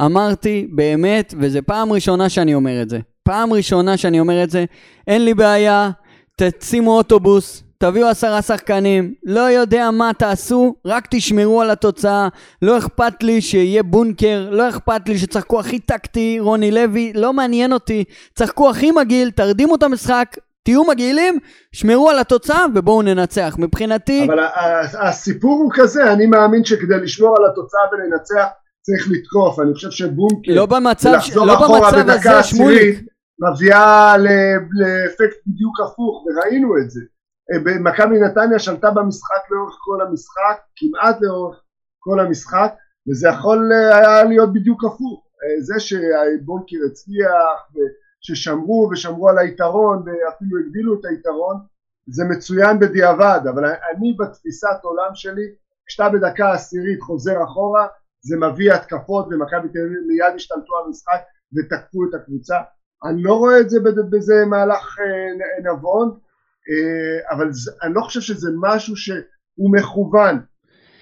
[0.00, 2.98] אמרתי באמת, וזו פעם ראשונה שאני אומר את זה.
[3.22, 4.64] פעם ראשונה שאני אומר את זה,
[5.06, 5.90] אין לי בעיה,
[6.36, 12.28] תשימו אוטובוס, תביאו עשרה שחקנים, לא יודע מה תעשו, רק תשמרו על התוצאה,
[12.62, 17.72] לא אכפת לי שיהיה בונקר, לא אכפת לי שצחקו הכי טקטי, רוני לוי, לא מעניין
[17.72, 18.04] אותי,
[18.34, 21.38] צחקו הכי מגעיל, תרדימו את המשחק, תהיו מגעילים,
[21.72, 23.56] שמרו על התוצאה ובואו ננצח.
[23.58, 24.26] מבחינתי...
[24.26, 24.38] אבל
[25.08, 28.46] הסיפור הוא כזה, אני מאמין שכדי לשמור על התוצאה ולנצח
[28.82, 30.54] צריך לתקוף, אני חושב שבונקר...
[30.54, 32.98] לא במצב, לא במצב הזה, שמוליק.
[33.38, 37.00] מביאה לאפקט בדיוק הפוך, וראינו את זה.
[37.52, 41.56] אה, מכבי נתניה שלטה במשחק לאורך כל המשחק, כמעט לאורך
[41.98, 42.72] כל המשחק,
[43.10, 45.26] וזה יכול אה, היה להיות בדיוק הפוך.
[45.42, 47.58] אה, זה שבונקר הצליח,
[48.26, 51.56] ששמרו ושמרו על היתרון ואפילו הגדילו את היתרון
[52.06, 55.46] זה מצוין בדיעבד אבל אני בתפיסת עולם שלי
[55.86, 57.86] כשאתה בדקה עשירית חוזר אחורה
[58.20, 61.20] זה מביא התקפות ומכבי תל אביב מיד השתלטו על המשחק
[61.56, 62.56] ותקפו את הקבוצה.
[63.04, 63.78] אני לא רואה את זה
[64.10, 66.18] בזה מהלך אה, נבון
[66.70, 67.50] אה, אבל
[67.82, 70.40] אני לא חושב שזה משהו שהוא מכוון.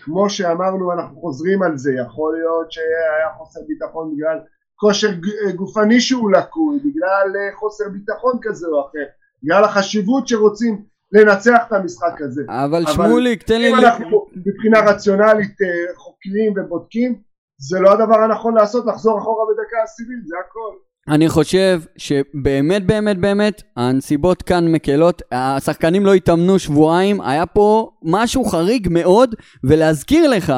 [0.04, 1.94] כמו שאמרנו אנחנו חוזרים על זה.
[1.94, 4.38] יכול להיות שהיה חוסר ביטחון בגלל
[4.76, 9.04] כושר אה, גופני שהוא לקוי, בגלל אה, חוסר ביטחון כזה או אחר,
[9.42, 10.82] בגלל החשיבות שרוצים
[11.12, 12.42] לנצח את המשחק הזה.
[12.48, 13.70] אבל, אבל שמוליק, תן לי...
[13.70, 17.14] אם אנחנו מבחינה רציונלית אה, חוקרים ובודקים,
[17.58, 20.76] זה לא הדבר הנכון לעשות, לחזור אחורה בדקה עשירית, זה הכל.
[21.08, 28.44] אני חושב שבאמת באמת באמת הנסיבות כאן מקלות, השחקנים לא התאמנו שבועיים, היה פה משהו
[28.44, 29.34] חריג מאוד,
[29.64, 30.52] ולהזכיר לך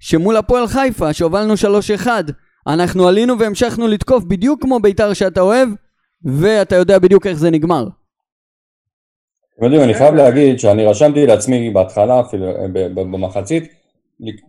[0.00, 1.54] שמול הפועל חיפה שהובלנו
[2.04, 2.08] 3-1
[2.66, 5.68] אנחנו עלינו והמשכנו לתקוף בדיוק כמו בית"ר שאתה אוהב,
[6.24, 7.84] ואתה יודע בדיוק איך זה נגמר.
[9.56, 13.72] אתם יודעים, אני חייב להגיד שאני רשמתי לעצמי בהתחלה, אפילו אה, במחצית,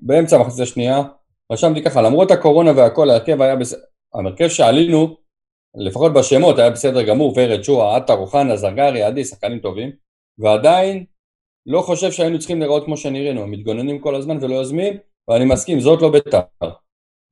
[0.02, 1.04] באמצע המחצית השנייה,
[1.52, 3.80] רשמתי ככה, למרות הקורונה והכל, ההרכב היה בסדר,
[4.14, 5.16] המרכב שעלינו,
[5.76, 9.92] לפחות בשמות, היה בסדר גמור, ורד, שועה, עטר, אוחנה, זרגרי, עדי, שחקנים טובים,
[10.40, 11.06] ועדיין
[11.66, 14.98] לא חושב שהיינו צריכים להיראות כמו שנראינו, הם מתגוננים כל הזמן ולא יוזמים,
[15.28, 16.40] ואני מסכים, זאת לא בית"ר.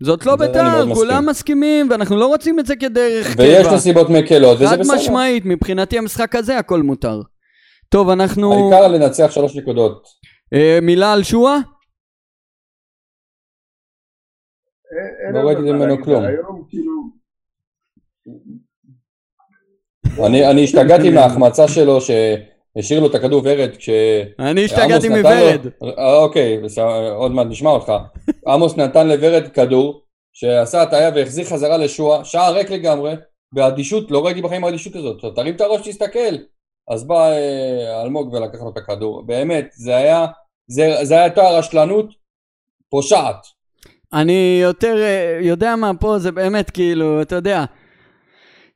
[0.04, 3.44] זאת לא בית"ר, כולם מסכימים, ואנחנו לא רוצים את זה כדרך קבע.
[3.44, 4.84] ויש נסיבות מקלות, וזה בסדר.
[4.84, 7.22] חד משמעית, מבחינתי המשחק הזה הכל מותר.
[7.90, 8.54] טוב, אנחנו...
[8.54, 10.04] העיקר לנצח שלוש נקודות.
[10.54, 11.58] אה, מילה על שואה?
[15.34, 16.24] לא ראיתי ממנו כלום.
[16.70, 17.14] כאילו-
[20.52, 22.02] אני השתגעתי מההחמצה שלו,
[22.78, 23.90] השאיר לו את הכדור ורד כש...
[24.40, 25.68] אני השתגעתי מוורד.
[25.84, 26.60] אה, אוקיי,
[27.16, 27.92] עוד מעט נשמע אותך.
[28.48, 30.02] עמוס נתן לוורד כדור,
[30.34, 33.14] שעשה הטעיה והחזיר חזרה לשועה, שער ריק לגמרי,
[33.54, 35.36] באדישות, לא ראיתי בחיים אדישות כזאת.
[35.36, 36.36] תרים את הראש, תסתכל.
[36.92, 39.24] אז בא אה, אלמוג ולקח לו את הכדור.
[39.26, 40.26] באמת, זה היה,
[40.68, 42.06] זה, זה הייתה רשלנות
[42.90, 43.46] פושעת.
[44.14, 47.66] אני יותר, אה, יודע מה פה, זה באמת כאילו, אתה יודע,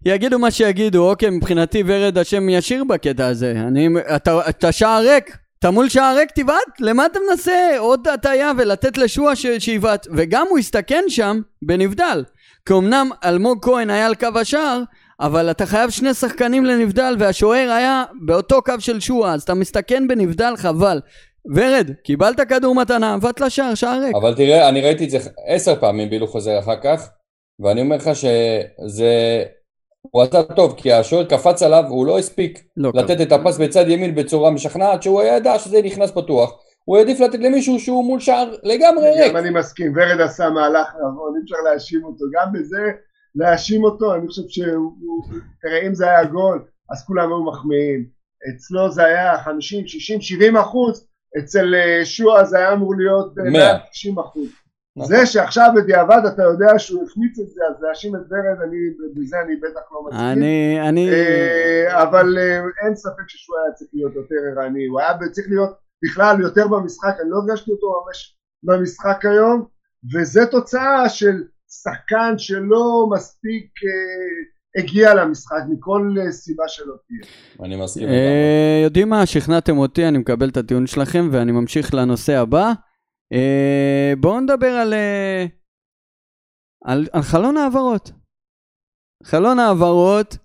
[0.06, 3.52] יגידו מה שיגידו, אוקיי, מבחינתי ורד השם ישיר בקטע הזה.
[3.52, 8.52] אני, אתה, אתה שער ריק, אתה מול שער ריק תבעט, למה אתה מנסה עוד הטעיה
[8.58, 10.08] ולתת לשועה שיבעט?
[10.16, 12.24] וגם הוא הסתכן שם בנבדל.
[12.66, 14.82] כי אמנם אלמוג כהן היה על קו השער,
[15.20, 20.08] אבל אתה חייב שני שחקנים לנבדל והשוער היה באותו קו של שועה, אז אתה מסתכן
[20.08, 21.00] בנבדל חבל.
[21.56, 24.16] ורד, קיבלת כדור מתנה, עבדת לשער, שער ריק.
[24.16, 27.10] אבל תראה, אני ראיתי את זה עשר פעמים בהילוך חוזר אחר כך,
[27.60, 29.44] ואני אומר לך שזה...
[30.12, 33.86] הוא עשה טוב, כי השוער קפץ עליו, הוא לא הספיק לא לתת את הפס בצד
[33.88, 36.60] ימין בצורה משכנעת, שהוא ידע שזה נכנס פתוח.
[36.84, 39.30] הוא העדיף לתת למישהו שהוא מול שער לגמרי ריק.
[39.32, 42.92] גם אני מסכים, ורד עשה מהלך נבון, אי אפשר להאשים אותו, גם בזה
[43.36, 44.92] להאשים אותו, אני חושב שהוא,
[45.62, 48.06] תראה אם זה היה גול, אז כולם היו מחמיאים,
[48.50, 51.08] אצלו זה היה 50, 60, 70 אחוז,
[51.40, 53.78] אצל אה, שועה זה היה אמור להיות אה, 100.
[53.92, 54.48] 90 אחוז.
[54.98, 55.08] נכון.
[55.08, 58.78] זה שעכשיו בדיעבד אתה יודע שהוא החמיץ את זה, אז להאשים את ורד, אני,
[59.16, 60.26] בזה אני בטח לא מסכים.
[60.26, 61.10] אני, אני...
[61.10, 65.70] אה, אבל אה, אין ספק ששועה היה צריך להיות יותר ערני, הוא היה צריך להיות
[66.04, 69.66] בכלל יותר במשחק, אני לא הרגשתי אותו ממש במשחק היום,
[70.14, 71.44] וזה תוצאה של
[71.84, 77.32] שחקן שלא מספיק אה, הגיע למשחק מכל אה, סיבה שלא תהיה.
[77.66, 78.08] אני מסכים.
[78.08, 79.26] אה, יודעים מה?
[79.26, 82.74] שכנעתם אותי, אני מקבל את הטיעון שלכם ואני ממשיך לנושא הבא.
[83.34, 85.46] אה, בואו נדבר על, אה,
[86.86, 88.12] על, על חלון העברות.
[89.24, 90.38] חלון העברות,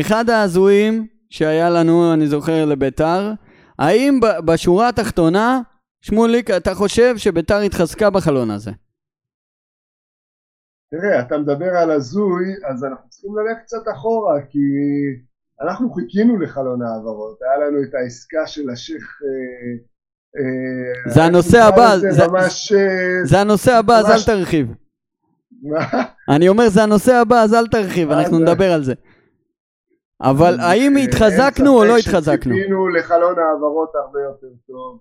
[0.00, 3.32] אחד ההזויים שהיה לנו, אני זוכר, לביתר.
[3.78, 5.60] האם בשורה התחתונה,
[6.02, 8.70] שמוליק, אתה חושב שביתר התחזקה בחלון הזה?
[10.90, 14.58] תראה, אתה מדבר על הזוי, אז אנחנו צריכים ללכת קצת אחורה, כי
[15.60, 19.20] אנחנו חיכינו לחלון העברות, היה לנו את העסקה של השייח...
[19.22, 19.89] אה,
[21.08, 22.72] זה הנושא הבא, זה- ממש...
[22.72, 24.66] אה, זה הנושא הבא, אז ממש- אל תרחיב.
[25.62, 25.78] מה?
[26.28, 28.94] אני אומר, זה הנושא הבא, אז אל תרחיב, אה, אנחנו נדבר על זה.
[30.22, 32.54] אבל האם אה, התחזקנו או אין לא ספק התחזקנו?
[32.54, 35.00] שציפינו לחלון העברות הרבה יותר טוב,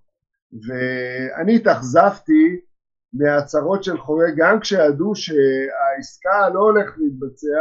[0.67, 2.59] ואני התאכזבתי
[3.13, 7.57] מההצהרות של חורג, גם כשידעו שהעסקה לא הולכת להתבצע,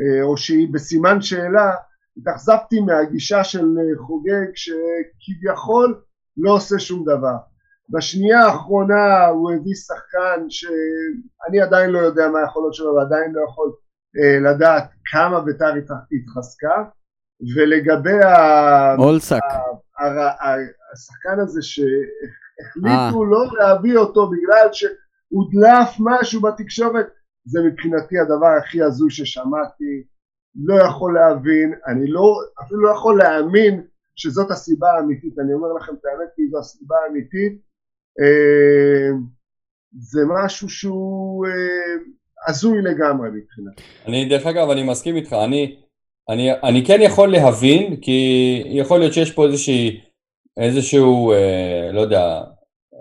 [0.00, 1.70] אה, או שהיא בסימן שאלה,
[2.16, 6.00] התאכזבתי מהגישה של אה, חוגג שכביכול
[6.36, 7.34] לא עושה שום דבר.
[7.90, 13.72] בשנייה האחרונה הוא הביא שחקן שאני עדיין לא יודע מה היכולות שלו ועדיין לא יכול
[14.18, 16.84] אה, לדעת כמה ביתר התח- התחזקה
[17.56, 19.40] ולגבי ה- אולסק.
[20.92, 27.06] השחקן הזה שהחליטו לא להביא אותו בגלל שהודלף משהו בתקשורת
[27.44, 30.04] זה מבחינתי הדבר הכי הזוי ששמעתי
[30.64, 33.86] לא יכול להבין אני לא אפילו לא יכול להאמין
[34.16, 37.52] שזאת הסיבה האמיתית אני אומר לכם את האמת כי זו הסיבה האמיתית
[38.20, 39.18] אה,
[39.92, 41.94] זה משהו שהוא אה,
[42.48, 45.76] הזוי לגמרי מבחינתי אני, דרך אגב, אני מסכים איתך, אני,
[46.28, 50.00] אני, אני כן יכול להבין, כי יכול להיות שיש פה איזושהי,
[50.56, 52.42] איזשהו, אה, לא יודע,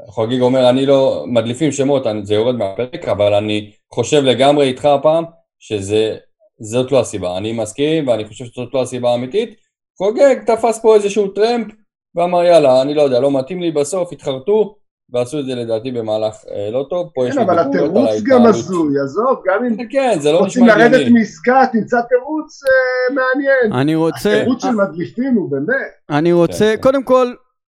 [0.10, 4.86] חגיג אומר, אני לא, מדליפים שמות, אני, זה יורד מהפרק, אבל אני חושב לגמרי איתך
[4.86, 5.24] הפעם,
[5.60, 6.18] שזה,
[6.60, 7.38] זאת לא הסיבה.
[7.38, 9.71] אני מסכים, ואני חושב שזאת לא הסיבה האמיתית.
[9.98, 11.68] חוגג תפס פה איזשהו טרמפ,
[12.16, 14.76] ואמר, יאללה, אני לא יודע, לא מתאים לי בסוף, התחרטו,
[15.14, 17.10] ועשו את זה לדעתי במהלך אה, לא טוב.
[17.14, 18.46] פה יש כן לי אבל ביקורת על התירוץ גם.
[18.46, 21.12] הזוי עזוב גם אם כן, כן, זה לא רוצים לרדת.
[21.12, 24.34] מעסקה תמצא תירוץ אה, מעניין אני רוצה...
[24.42, 25.76] התירוץ של מדליפים הוא באמת
[26.10, 26.82] אני רוצה, כן.
[26.82, 27.34] קודם כל,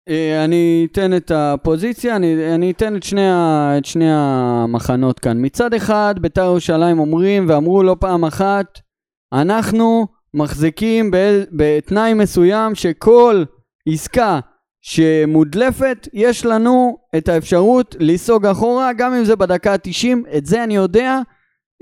[0.08, 5.44] אה, אני אתן את הפוזיציה, אני, אני אתן את שני, ה, את שני המחנות כאן.
[5.44, 8.66] מצד אחד, בית"ר ירושלים אומרים, ואמרו לא פעם אחת,
[9.34, 11.10] אנחנו מחזיקים
[11.52, 13.44] בתנאי מסוים שכל
[13.88, 14.40] עסקה
[14.80, 20.76] שמודלפת, יש לנו את האפשרות לסוג אחורה, גם אם זה בדקה ה-90, את זה אני
[20.76, 21.20] יודע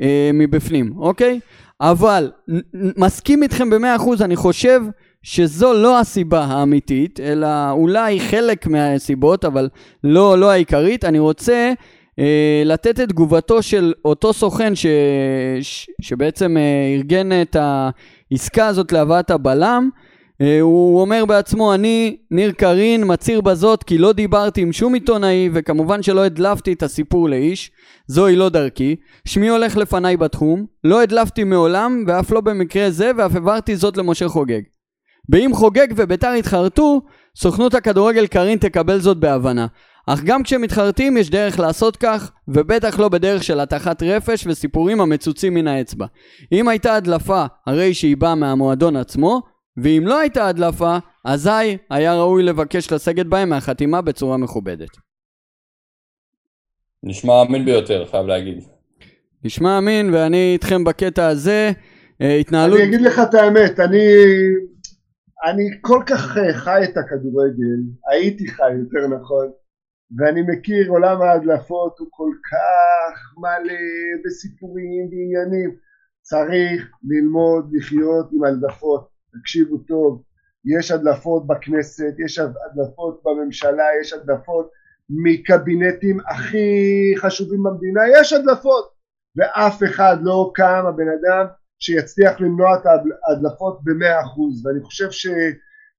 [0.03, 1.41] אה, מבפנים, אוקיי?
[1.81, 2.31] אבל
[2.97, 4.81] מסכים איתכם במאה אחוז, אני חושב
[5.23, 9.69] שזו לא הסיבה האמיתית, אלא אולי חלק מהסיבות, אבל
[10.05, 11.05] לא, לא העיקרית.
[11.05, 11.73] אני רוצה
[12.19, 14.87] אה, לתת את תגובתו של אותו סוכן ש,
[15.63, 17.57] ש, שבעצם אה, ארגן את
[18.33, 19.89] העסקה הזאת להבאת הבלם.
[20.41, 25.51] אה, הוא אומר בעצמו, אני, ניר קרין, מצהיר בזאת כי לא דיברתי עם שום עיתונאי,
[25.53, 27.71] וכמובן שלא הדלפתי את הסיפור לאיש,
[28.07, 28.97] זוהי לא דרכי.
[29.25, 34.29] שמי הולך לפניי בתחום, לא הדלפתי מעולם, ואף לא במקרה זה, ואף העברתי זאת למשה
[34.29, 34.61] חוגג.
[35.29, 37.03] באם חוגג וביתר יתחרטו,
[37.37, 39.67] סוכנות הכדורגל קרין תקבל זאת בהבנה.
[40.07, 45.55] אך גם כשמתחרטים יש דרך לעשות כך, ובטח לא בדרך של הטחת רפש וסיפורים המצוצים
[45.55, 46.07] מן האצבע.
[46.53, 49.43] אם הייתה הדלפה, הרי שהיא באה מהמועדון עצמו,
[49.77, 54.89] ואם לא הייתה הדלפה, אזי היה ראוי לבקש לסגת בהם מהחתימה בצורה מכובדת.
[57.03, 58.65] נשמע אמין ביותר, חייב להגיד.
[59.45, 61.73] נשמע אמין, ואני איתכם בקטע הזה.
[62.23, 62.79] אה, התנהלות...
[62.79, 64.07] אני אגיד לך את האמת, אני,
[65.45, 69.51] אני כל כך אה, חי את הכדורגל, הייתי חי יותר נכון,
[70.19, 73.79] ואני מכיר עולם ההדלפות הוא כל כך מלא
[74.25, 75.77] בסיפורים ועניינים,
[76.21, 79.09] צריך ללמוד לחיות עם הדלפות,
[79.41, 80.23] תקשיבו טוב,
[80.65, 84.71] יש הדלפות בכנסת, יש הדלפות בממשלה, יש הדלפות
[85.11, 88.93] מקבינטים הכי חשובים במדינה, יש הדלפות!
[89.37, 91.47] ואף אחד לא קם הבן אדם
[91.79, 94.67] שיצליח למנוע את ההדלפות במאה אחוז.
[94.67, 95.09] ואני חושב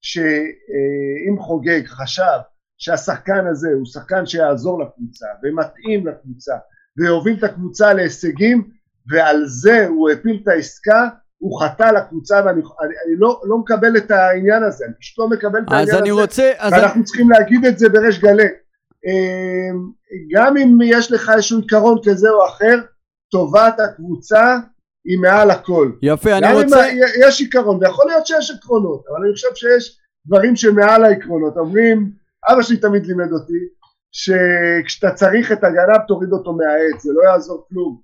[0.02, 2.40] שאם חוגג חשב
[2.78, 6.54] שהשחקן הזה הוא שחקן שיעזור לקבוצה ומתאים לקבוצה
[6.98, 8.70] ויוביל את הקבוצה להישגים
[9.12, 13.98] ועל זה הוא הפיל את העסקה הוא חטא לקבוצה ואני אני, אני לא, לא מקבל
[13.98, 17.04] את העניין הזה, אני פשוט לא מקבל את העניין הזה רוצה, ואנחנו אני...
[17.04, 18.48] צריכים להגיד את זה בריש גלי
[19.06, 19.92] אמ,
[20.32, 22.80] גם אם יש לך איזשהו עיקרון כזה או אחר
[23.32, 24.58] טובת הקבוצה
[25.06, 25.92] היא מעל הכל.
[26.02, 26.76] יפה, אני רוצה...
[26.76, 31.58] גם אם יש עיקרון, ויכול להיות שיש עקרונות, אבל אני חושב שיש דברים שמעל העקרונות.
[31.58, 32.12] אומרים,
[32.50, 33.60] אבא שלי תמיד לימד אותי,
[34.12, 38.02] שכשאתה צריך את הגנב תוריד אותו מהעץ, זה לא יעזור כלום.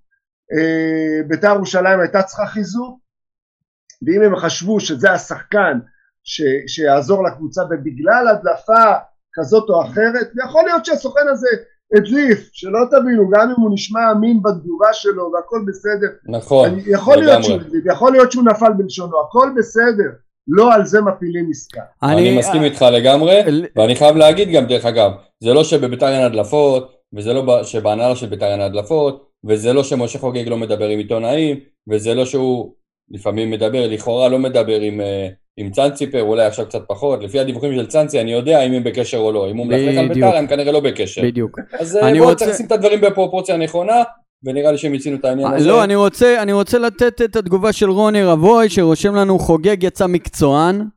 [0.53, 2.99] אה, בית"ר ירושלים הייתה צריכה חיזוק,
[4.07, 5.79] ואם הם חשבו שזה השחקן
[6.23, 8.93] ש, שיעזור לקבוצה ובגלל הדלפה
[9.33, 11.47] כזאת או אחרת, ויכול להיות שהסוכן הזה
[11.97, 16.07] הדליף, שלא תבינו, גם אם הוא נשמע אמין בתגובה שלו והכל בסדר.
[16.25, 20.09] נכון, יכול להיות שהוא הדליף, יכול להיות שהוא נפל בלשונו, הכל בסדר.
[20.49, 21.81] לא על זה מפילים עסקה.
[22.03, 23.41] אני, מסכים איתך לגמרי,
[23.75, 28.27] ואני חייב להגיד גם דרך אגב, זה לא שבביתר אין הדלפות, וזה לא שבהנהלה של
[28.27, 31.59] ביתר אין הדלפות, וזה לא שמשה חוגג לא מדבר עם עיתונאים,
[31.89, 32.73] וזה לא שהוא
[33.11, 37.75] לפעמים מדבר, לכאורה לא מדבר עם, אה, עם צאנציפר, אולי עכשיו קצת פחות, לפי הדיווחים
[37.75, 40.47] של צאנצי אני יודע אם הם בקשר או לא, אם הוא מלכלך על בית"ר הם
[40.47, 41.21] כנראה לא בקשר.
[41.21, 41.59] בדיוק.
[41.79, 42.35] אז אה, בואו רוצה...
[42.35, 44.03] צריך לשים את הדברים בפרופורציה הנכונה.
[44.43, 45.67] ונראה לי שהם הצינו את העניין אה, הזה.
[45.67, 50.07] לא, אני רוצה, אני רוצה לתת את התגובה של רוני רבוי, שרושם לנו חוגג יצא
[50.07, 50.87] מקצוען,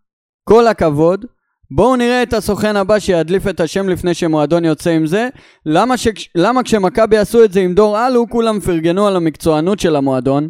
[0.45, 1.25] כל הכבוד.
[1.71, 5.29] בואו נראה את הסוכן הבא שידליף את השם לפני שמועדון יוצא עם זה.
[5.67, 6.09] למה, ש...
[6.35, 10.49] למה כשמכבי עשו את זה עם דור אלו, כולם פרגנו על המקצוענות של המועדון?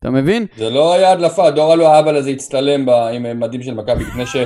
[0.00, 0.46] אתה מבין?
[0.56, 4.36] זה לא היה הדלפה, דור אלו האבא הזה הצטלם עם מדים של מכבי לפני, ש...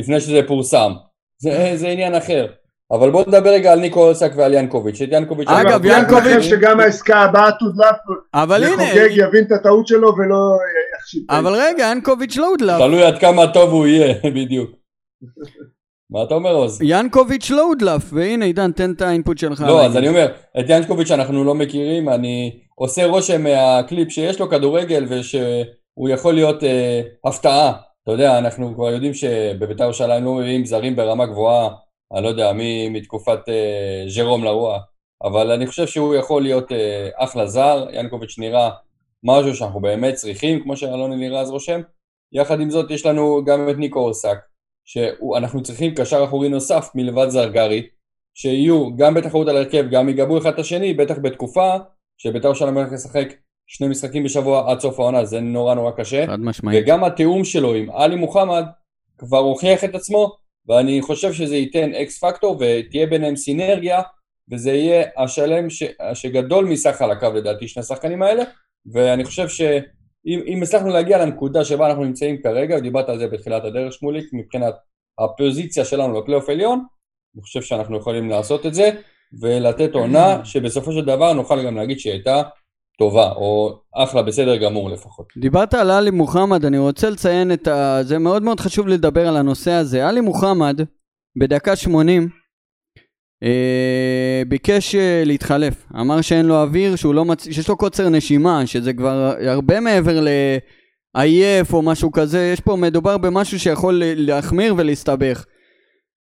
[0.00, 0.92] לפני שזה פורסם.
[1.38, 2.46] זה, זה עניין אחר.
[2.92, 5.02] אבל בואו נדבר רגע על ניקו אולסק ועל ינקוביץ'.
[5.02, 5.48] את ינקוביץ'...
[5.48, 6.42] אגב, ינקוביץ'...
[6.42, 7.96] שגם העסקה הבאה תודלף.
[8.34, 8.82] אבל הנה...
[8.82, 10.56] וחוגג יבין את הטעות שלו ולא
[10.98, 11.22] יחשיב.
[11.30, 12.78] אבל רגע, ינקוביץ' לא הודלף.
[12.78, 14.70] תלוי עד כמה טוב הוא יהיה, בדיוק.
[16.10, 16.78] מה אתה אומר עוז?
[16.82, 19.60] ינקוביץ' לא הודלף, והנה עידן תן את האינפוט שלך.
[19.66, 20.26] לא, אז אני אומר,
[20.60, 26.64] את ינקוביץ' אנחנו לא מכירים, אני עושה רושם מהקליפ שיש לו כדורגל ושהוא יכול להיות
[26.64, 27.72] אה, הפתעה.
[28.02, 31.68] אתה יודע, אנחנו כבר יודעים שבבית"ר ירושלים לא מביאים זרים ברמה גבוהה,
[32.14, 34.78] אני לא יודע, מי מתקופת אה, ז'רום לרוע,
[35.24, 38.70] אבל אני חושב שהוא יכול להיות אה, אחלה זר, ינקוביץ' נראה
[39.24, 41.80] משהו שאנחנו באמת צריכים, כמו שאלוני לירז רושם.
[42.32, 44.38] יחד עם זאת יש לנו גם את ניקו אורסק,
[44.84, 47.86] שאנחנו צריכים קשר אחורי נוסף מלבד זרגרי,
[48.34, 51.70] שיהיו גם בתחרות על הרכב, גם יגבו אחד את השני, בטח בתקופה
[52.18, 53.28] שבית"ר ירושלים הולך לשחק
[53.66, 56.26] שני משחקים בשבוע עד סוף העונה, זה נורא נורא קשה.
[56.26, 56.82] חד משמעית.
[56.82, 58.64] וגם התיאום שלו עם עלי מוחמד
[59.18, 60.36] כבר הוכיח את עצמו,
[60.70, 64.02] ואני חושב שזה ייתן אקס פקטור ותהיה ביניהם סינרגיה,
[64.50, 65.82] וזה יהיה השלם ש...
[66.14, 68.42] שגדול מסך חלקיו לדעתי, שני השחקנים האלה,
[68.92, 73.92] ואני חושב שאם הצלחנו להגיע לנקודה שבה אנחנו נמצאים כרגע, ודיברת על זה בתחילת הדרך
[73.92, 74.74] שמוליק, מבחינת
[75.18, 76.84] הפוזיציה שלנו בפלייאוף עליון,
[77.34, 78.90] אני חושב שאנחנו יכולים לעשות את זה,
[79.40, 82.42] ולתת עונה שבסופו של דבר נוכל גם להגיד שהיא הייתה
[83.00, 85.26] טובה, או אחלה, בסדר גמור לפחות.
[85.36, 87.98] דיברת על עלי מוחמד, אני רוצה לציין את ה...
[88.02, 90.08] זה מאוד מאוד חשוב לדבר על הנושא הזה.
[90.08, 90.80] עלי מוחמד,
[91.38, 92.28] בדקה 80,
[93.42, 95.86] אה, ביקש אה, להתחלף.
[96.00, 97.44] אמר שאין לו אוויר, שהוא לא מצ...
[97.44, 100.24] שיש לו קוצר נשימה, שזה כבר הרבה מעבר
[101.16, 102.50] לעייף או משהו כזה.
[102.52, 105.44] יש פה, מדובר במשהו שיכול להחמיר ולהסתבך.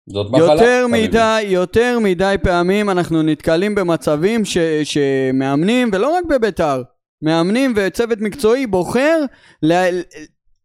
[0.08, 0.52] זאת מחלה.
[0.52, 6.82] יותר מדי, יותר מדי פעמים אנחנו נתקלים במצבים ש, שמאמנים, ולא רק בביתר,
[7.22, 9.24] מאמנים וצוות מקצועי בוחר
[9.62, 9.72] ל,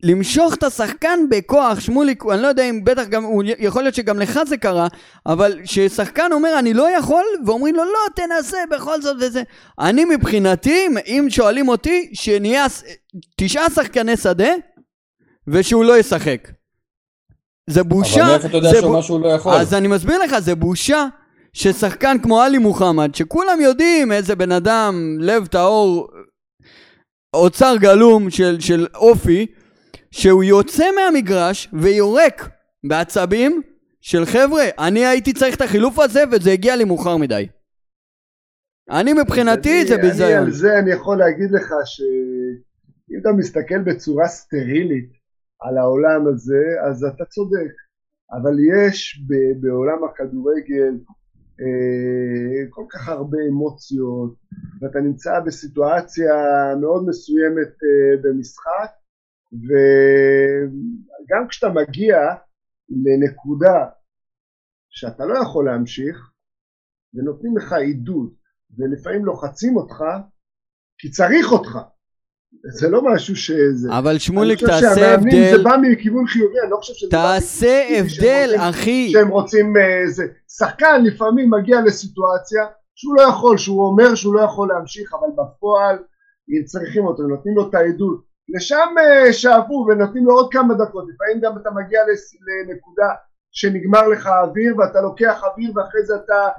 [0.04, 3.26] למשוך את השחקן בכוח, שמוליק, אני לא יודע אם בטח גם,
[3.59, 4.88] יכול להיות שגם לך זה קרה,
[5.26, 9.43] אבל ששחקן אומר אני לא יכול, ואומרים לו לא תנסה בכל זאת וזה.
[9.80, 12.66] אני מבחינתי, אם שואלים אותי, שנהיה
[13.38, 14.51] תשעה שחקני שדה,
[15.47, 16.47] ושהוא לא ישחק.
[17.68, 18.22] זה בושה.
[18.22, 19.53] אבל מאיפה אתה יודע שהוא משהו לא יכול?
[19.53, 21.07] אז אני מסביר לך, זה בושה
[21.53, 26.07] ששחקן כמו עלי מוחמד, שכולם יודעים איזה בן אדם, לב טהור,
[27.34, 29.45] אוצר גלום של, של אופי,
[30.11, 32.49] שהוא יוצא מהמגרש ויורק
[32.84, 33.61] בעצבים
[34.01, 37.47] של חבר'ה, אני הייתי צריך את החילוף הזה וזה הגיע לי מאוחר מדי.
[38.89, 40.43] אני מבחינתי זה ביזיון.
[40.43, 45.16] על זה אני יכול להגיד לך שאם אתה מסתכל בצורה סטרילית
[45.60, 47.74] על העולם הזה, אז אתה צודק.
[48.32, 50.93] אבל יש ב- בעולם הכדורגל
[51.62, 54.36] אה, כל כך הרבה אמוציות,
[54.82, 56.34] ואתה נמצא בסיטואציה
[56.82, 58.91] מאוד מסוימת אה, במשחק,
[59.53, 62.18] וגם כשאתה מגיע
[62.89, 63.86] לנקודה
[64.89, 66.32] שאתה לא יכול להמשיך,
[67.14, 68.34] ונותנים לך עידוד,
[68.78, 70.03] ולפעמים לוחצים אותך,
[70.97, 71.78] כי צריך אותך.
[72.70, 73.89] זה לא משהו שזה...
[73.98, 75.58] אבל שמוליק, אני חושב תעשה שהמאמנים הבדל.
[75.58, 77.12] זה בא מכיוון חיובי, אני לא חושב שזה...
[77.12, 79.10] תעשה הבדל, שהם רוצים- אחי.
[79.12, 80.24] שהם רוצים איזה...
[80.58, 85.95] שחקן לפעמים מגיע לסיטואציה שהוא לא יכול, שהוא אומר שהוא לא יכול להמשיך, אבל בפועל
[86.50, 88.28] אם צריכים אותו, נותנים לו את העדות.
[88.56, 92.02] לשם אה, שאפו ונותנים לו עוד כמה דקות, לפעמים גם אתה מגיע
[92.48, 93.08] לנקודה
[93.52, 96.50] שנגמר לך האוויר ואתה לוקח אוויר ואחרי זה אתה...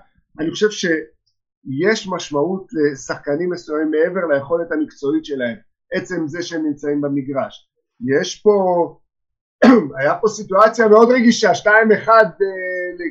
[0.40, 5.56] אני חושב שיש משמעות לשחקנים מסוימים מעבר ליכולת המקצועית שלהם.
[5.94, 7.68] עצם זה שהם נמצאים במגרש.
[8.18, 8.54] יש פה,
[9.98, 12.68] היה פה סיטואציה מאוד רגישה, 2-1 ב-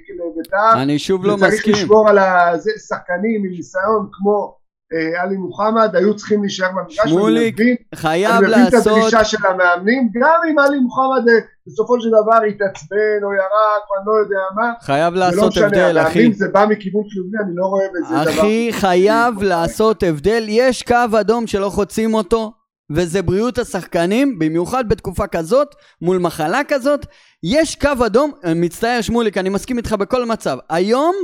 [0.10, 1.74] לבית"ר, אני שוב לא מסכים.
[1.74, 4.58] לשמור על הזה, שחקנים עם ניסיון כמו
[4.94, 7.58] אה, עלי מוחמד, היו צריכים להישאר במגרש, שמוליק,
[7.96, 8.98] חייב אני מבין את לעשות...
[8.98, 11.34] הדרישה של המאמנים, גם אם עלי מוחמד אה,
[11.68, 15.98] בסופו של דבר התעצבן או ירק או אני לא יודע מה, חייב לא לעשות הבדל,
[16.02, 16.10] אחי.
[16.10, 18.42] המאמנים זה בא מכיוון חיובי, אני לא רואה בזה דבר...
[18.42, 20.46] אחי, חייב לעשות הבדל.
[20.48, 22.52] יש קו אדום שלא חוצים אותו,
[22.92, 27.06] וזה בריאות השחקנים, במיוחד בתקופה כזאת, מול מחלה כזאת.
[27.44, 30.58] יש קו אדום, אני מצטער שמוליק, אני מסכים איתך בכל מצב.
[30.70, 31.16] היום,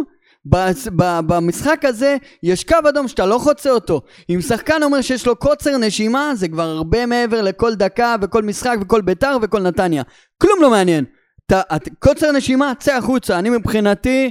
[0.45, 4.01] במשחק הזה, יש קו אדום שאתה לא חוצה אותו.
[4.29, 8.77] אם שחקן אומר שיש לו קוצר נשימה, זה כבר הרבה מעבר לכל דקה וכל משחק
[8.81, 10.03] וכל ביתר וכל נתניה.
[10.37, 11.05] כלום לא מעניין.
[11.45, 13.39] אתה, את, קוצר נשימה, צא החוצה.
[13.39, 14.29] אני מבחינתי,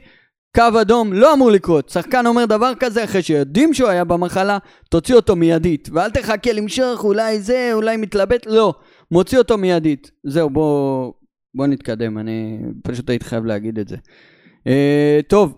[0.57, 1.89] קו אדום לא אמור לקרות.
[1.89, 4.59] שחקן אומר דבר כזה אחרי שיודעים שהוא היה במחלה,
[4.91, 5.89] תוציא אותו מיידית.
[5.93, 8.75] ואל תחכה למשוך, אולי זה, אולי מתלבט, לא.
[9.11, 10.11] מוציא אותו מיידית.
[10.25, 11.13] זהו, בוא,
[11.55, 13.97] בוא נתקדם, אני פשוט הייתי חייב להגיד את זה.
[14.67, 15.55] אה, טוב,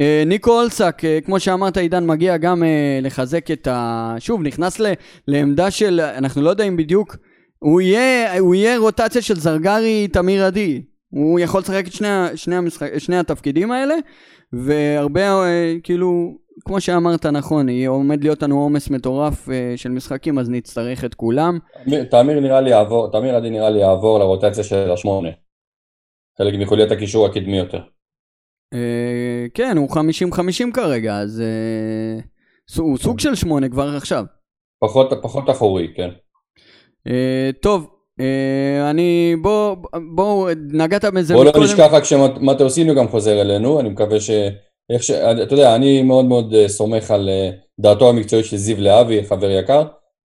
[0.00, 4.14] אה, ניקו אולסק, אה, כמו שאמרת עידן, מגיע גם אה, לחזק את ה...
[4.18, 4.92] שוב, נכנס ל,
[5.28, 7.16] לעמדה של, אנחנו לא יודעים בדיוק,
[7.58, 10.82] הוא יהיה, הוא יהיה רוטציה של זרגרי תמיר עדי.
[11.10, 13.94] הוא יכול לשחק את שני, שני, המשחק, שני התפקידים האלה,
[14.52, 20.38] והרבה, אה, כאילו, כמו שאמרת נכון, יהיה עומד להיות לנו עומס מטורף אה, של משחקים,
[20.38, 21.58] אז נצטרך את כולם.
[22.10, 25.28] תמיר- נראה לי יעבור, תמיר עדי נראה לי יעבור לרוטציה של השמונה.
[26.38, 27.80] חלק מחוליית הקישור הקדמי יותר.
[28.74, 31.42] אה, כן, הוא 50-50 כרגע, אז
[32.76, 34.24] הוא סוג של שמונה כבר עכשיו.
[34.80, 36.10] פחות, פחות אחורי, כן.
[37.62, 37.90] טוב,
[38.90, 39.76] אני, בוא,
[40.14, 41.52] בוא, נגעת בזה בוא לא.
[41.64, 44.30] נשכח רק שמטאוסיניו גם חוזר אלינו, אני מקווה ש...
[44.90, 45.10] איך ש...
[45.10, 47.50] אתה יודע, אני מאוד מאוד אה, סומך על אה,
[47.80, 49.84] דעתו המקצועית של זיו להבי, חבר יקר,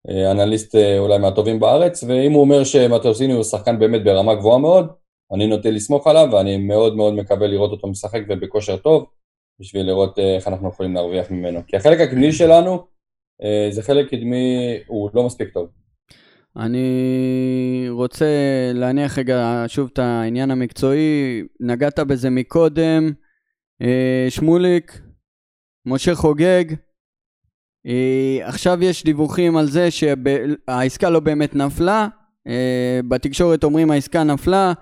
[0.09, 4.59] אה, אנליסט אה, אולי מהטובים בארץ, ואם הוא אומר שמטאוסיניו הוא שחקן באמת ברמה גבוהה
[4.59, 4.86] מאוד,
[5.32, 9.07] אני נוטה לסמוך עליו, ואני מאוד מאוד מקווה לראות אותו משחק ובכושר טוב,
[9.61, 11.61] בשביל לראות אה, איך אנחנו יכולים להרוויח ממנו.
[11.66, 12.82] כי החלק הקדמי שלנו,
[13.43, 15.68] אה, זה חלק קדמי, הוא לא מספיק טוב.
[16.57, 18.26] אני רוצה
[18.74, 23.12] להניח רגע שוב את העניין המקצועי, נגעת בזה מקודם,
[23.82, 25.01] אה, שמוליק,
[25.86, 26.64] משה חוגג,
[27.86, 32.09] אה, עכשיו יש דיווחים על זה שהעסקה לא באמת נפלה,
[32.48, 34.72] אה, בתקשורת אומרים העסקה נפלה,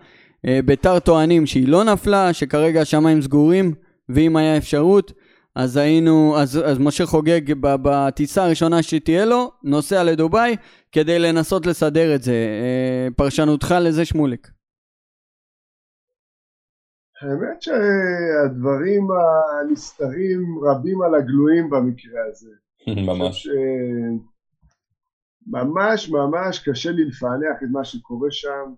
[0.64, 3.74] ביתר טוענים שהיא לא נפלה, שכרגע השמיים סגורים,
[4.08, 5.12] ואם היה אפשרות,
[5.58, 10.56] אז היינו, אז, אז משה חוגג בטיסה הראשונה שתהיה לו, נוסע לדובאי,
[10.92, 12.32] כדי לנסות לסדר את זה.
[12.32, 14.50] אה, פרשנותך לזה שמוליק.
[17.22, 19.08] האמת שהדברים
[19.60, 22.50] הנסתרים רבים על הגלויים במקרה הזה.
[23.10, 23.42] ממש.
[23.42, 23.48] ש...
[25.46, 28.74] ממש ממש קשה לי לפענח את מה שקורה שם.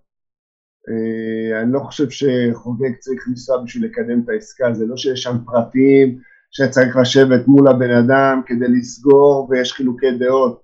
[0.89, 5.37] אה, אני לא חושב שחוגג צריך לנסוע בשביל לקדם את העסקה, זה לא שיש שם
[5.45, 10.61] פרטים שצריך לשבת מול הבן אדם כדי לסגור ויש חילוקי דעות.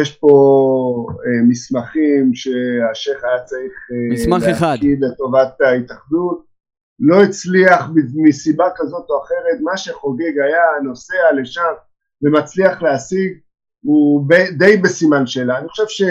[0.00, 4.16] יש פה אה, מסמכים שהשייח היה צריך אה.
[4.70, 6.48] להפקיד לטובת ההתאחדות.
[7.00, 11.72] לא הצליח מסיבה כזאת או אחרת, מה שחוגג היה נוסע לשם
[12.22, 13.38] ומצליח להשיג
[13.80, 15.58] הוא די בסימן שאלה.
[15.58, 16.08] אני חושב שמן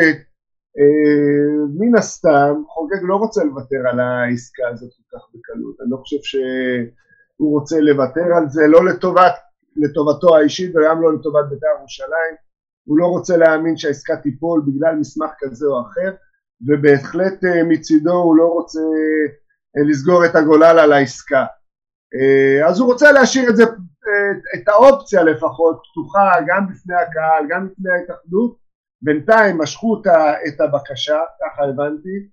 [1.98, 5.76] הסתם חוגג לא רוצה לוותר על העסקה הזאת כל כך בקלות.
[5.82, 6.18] אני לא חושב
[7.38, 9.34] שהוא רוצה לוותר על זה, לא לטובת,
[9.76, 12.36] לטובתו האישית וגם לא לטובת בית"ר ירושלים.
[12.88, 16.16] הוא לא רוצה להאמין שהעסקה תיפול בגלל מסמך כזה או אחר,
[16.68, 18.80] ובהחלט אה, מצידו הוא לא רוצה
[19.78, 21.46] אה, לסגור את הגולל על העסקה.
[22.16, 23.64] אה, אז הוא רוצה להשאיר את זה,
[24.56, 28.58] את האופציה לפחות פתוחה גם בפני הקהל, גם בפני ההתאחדות.
[29.02, 32.30] בינתיים משכו אותה- את הבקשה, ככה הבנתי,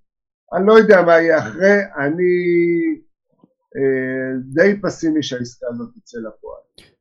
[0.55, 2.25] אני לא יודע מה יהיה אחרי, אני
[4.55, 6.61] די פסימי שהעסקה הזאת תצא לפועל.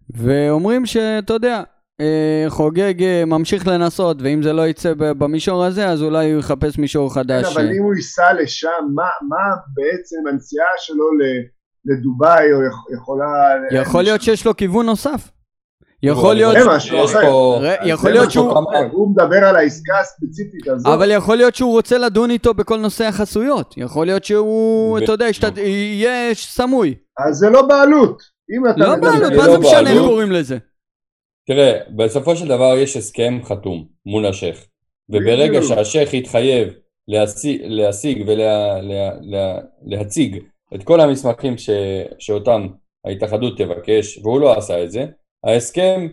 [0.09, 1.63] ואומרים שאתה יודע,
[2.01, 6.77] אה, חוגג אה, ממשיך לנסות, ואם זה לא יצא במישור הזה, אז אולי הוא יחפש
[6.77, 7.57] מישור כן, חדש.
[7.57, 11.05] אבל אם הוא ייסע לשם, מה, מה בעצם הנסיעה שלו
[11.85, 13.25] לדובאי, או יכול- יכולה...
[13.81, 15.31] יכול להיות שיש לו כיוון נוסף.
[16.03, 16.55] יכול להיות,
[17.85, 18.53] יכול להיות שהוא.
[18.91, 20.93] הוא מדבר על העסקה הספציפית הזאת.
[20.93, 23.73] אבל יכול להיות שהוא רוצה לדון איתו בכל נושא החסויות.
[23.77, 25.25] יכול להיות שהוא, אתה יודע,
[25.57, 26.95] יהיה סמוי.
[27.27, 28.21] אז זה לא בעלות.
[28.51, 28.63] אם.
[28.77, 30.09] לא בעלות, זה מה לא זה משנה איך בעלות.
[30.09, 30.57] קוראים לזה?
[31.47, 34.57] תראה, בסופו של דבר יש הסכם חתום מול השייח,
[35.09, 35.61] וברגע.
[35.63, 36.67] שהשייח יתחייב
[37.67, 38.25] להשיג,
[39.87, 40.43] ולהציג
[40.75, 41.69] את כל המסמכים ש,
[42.19, 42.67] שאותם
[43.05, 45.05] ההתאחדות תבקש, והוא לא עשה את זה,
[45.43, 46.07] ההסכם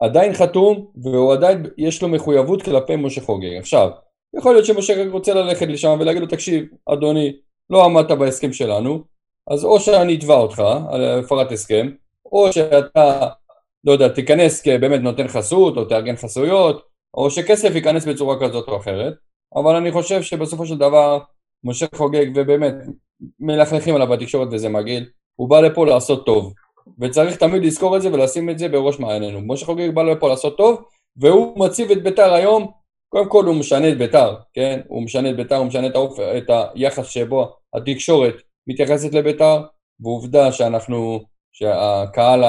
[0.00, 3.56] עדיין חתום, והוא עדיין, יש לו מחויבות כלפי משה חוגג.
[3.58, 3.90] עכשיו,
[4.36, 7.36] יכול להיות שמשה חוגג רוצה ללכת לשם ולהגיד לו, תקשיב, אדוני,
[7.70, 9.02] לא עמדת בהסכם שלנו,
[9.50, 11.90] אז או שאני אתבע אותך על הפרת הסכם,
[12.32, 13.28] או שאתה
[13.84, 16.82] לא יודע, תיכנס כבאמת נותן חסות, או תארגן חסויות,
[17.14, 19.14] או שכסף ייכנס בצורה כזאת או אחרת,
[19.54, 21.18] אבל אני חושב שבסופו של דבר,
[21.64, 22.74] משה חוגג, ובאמת,
[23.40, 25.06] מלכלכים עליו בתקשורת וזה מגעיל,
[25.36, 26.54] הוא בא לפה לעשות טוב,
[27.00, 29.40] וצריך תמיד לזכור את זה ולשים את זה בראש מעיינינו.
[29.40, 30.82] משה חוגג בא לפה לעשות טוב,
[31.16, 32.70] והוא מציב את ביתר היום,
[33.08, 34.80] קודם כל הוא משנה את ביתר, כן?
[34.88, 36.20] הוא משנה את ביתר, הוא משנה את, האופ...
[36.20, 38.34] את היחס שבו התקשורת
[38.66, 39.62] מתייחסת לביתר,
[40.00, 41.20] ועובדה שאנחנו,
[41.52, 42.44] שהקהל.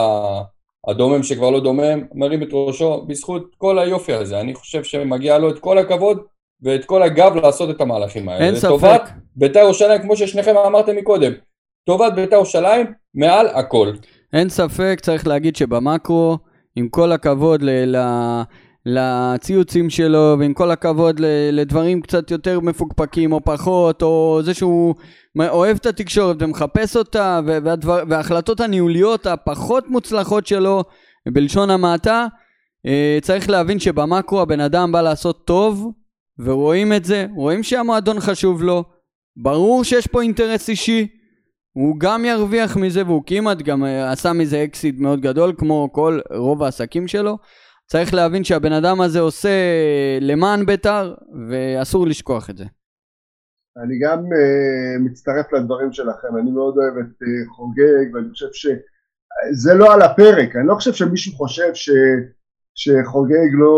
[0.88, 4.40] הדומם שכבר לא דומם, מרים את ראשו בזכות כל היופי הזה.
[4.40, 6.24] אני חושב שמגיע לו את כל הכבוד
[6.62, 8.46] ואת כל הגב לעשות את המהלכים האלה.
[8.46, 8.66] אין ספק.
[8.66, 11.32] לטובת בית"ר ירושלים, כמו ששניכם אמרתם מקודם,
[11.86, 13.92] טובת בית"ר ירושלים מעל הכל.
[14.34, 16.38] אין ספק, צריך להגיד שבמקרו,
[16.76, 18.42] עם כל הכבוד ל- ל-
[18.86, 21.22] לציוצים שלו, ועם כל הכבוד
[21.52, 24.96] לדברים קצת יותר מפוקפקים או פחות, או זה שהוא
[25.40, 30.84] אוהב את התקשורת ומחפש אותה, והדבר, וההחלטות הניהוליות הפחות מוצלחות שלו,
[31.28, 32.28] בלשון המעטה,
[32.86, 35.92] אה, צריך להבין שבמקרו הבן אדם בא לעשות טוב,
[36.40, 38.84] ורואים את זה, רואים שהמועדון חשוב לו,
[39.38, 41.08] ברור שיש פה אינטרס אישי,
[41.80, 46.20] הוא גם ירוויח מזה והוא כמעט גם אה, עשה מזה אקסיט מאוד גדול כמו כל
[46.32, 47.38] רוב העסקים שלו.
[47.86, 49.50] צריך להבין שהבן אדם הזה עושה
[50.22, 51.16] למען בית"ר
[51.50, 52.66] ואסור לשכוח את זה.
[53.78, 59.74] אני גם uh, מצטרף לדברים שלכם, אני מאוד אוהב את uh, חוגג ואני חושב שזה
[59.74, 61.90] לא על הפרק, אני לא חושב שמישהו חושב ש,
[62.76, 63.76] שחוגג לא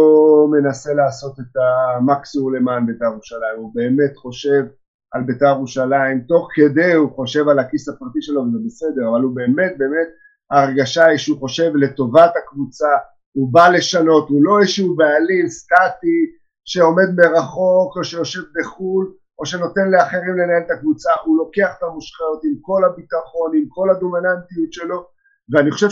[0.51, 1.57] מנסה לעשות את
[1.97, 4.63] המקסימום למען בית"ר ירושלים, הוא באמת חושב
[5.11, 9.35] על בית"ר ירושלים, תוך כדי הוא חושב על הכיס הפרטי שלו וזה בסדר, אבל הוא
[9.35, 10.07] באמת באמת
[10.51, 12.89] ההרגשה היא שהוא חושב לטובת הקבוצה,
[13.31, 16.19] הוא בא לשנות, הוא לא איזשהו בעלים סטטי
[16.65, 22.43] שעומד מרחוק או שיושב בחו"ל או שנותן לאחרים לנהל את הקבוצה, הוא לוקח את המושכות
[22.43, 25.05] עם כל הביטחון, עם כל הדומיננטיות שלו,
[25.49, 25.89] ואני חושב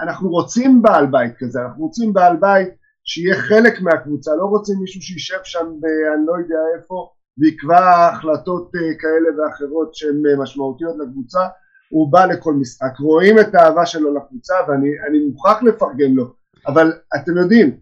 [0.00, 2.68] שאנחנו רוצים בעל בית כזה, אנחנו רוצים בעל בית
[3.04, 5.66] שיהיה חלק מהקבוצה, לא רוצים מישהו שישב שם
[6.14, 11.40] אני לא יודע איפה ויקבע החלטות כאלה ואחרות שהן משמעותיות לקבוצה,
[11.88, 16.32] הוא בא לכל משחק, רואים את האהבה שלו לקבוצה ואני מוכרח לפרגן לו,
[16.66, 17.76] אבל אתם יודעים,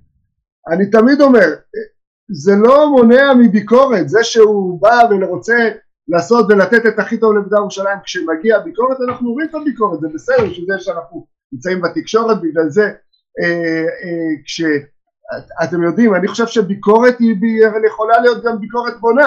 [0.68, 1.46] אני תמיד אומר,
[2.30, 5.70] זה לא מונע מביקורת, זה שהוא בא ורוצה
[6.08, 10.52] לעשות ולתת את הכי טוב לבית"ר ירושלים, כשמגיע ביקורת אנחנו רואים את הביקורת, זה בסדר,
[10.52, 12.82] שזה שאנחנו נמצאים בתקשורת, בגלל זה
[13.40, 14.42] אה, אה,
[15.60, 17.36] כשאתם יודעים, אני חושב שביקורת היא
[17.86, 19.26] יכולה להיות גם ביקורת בונה,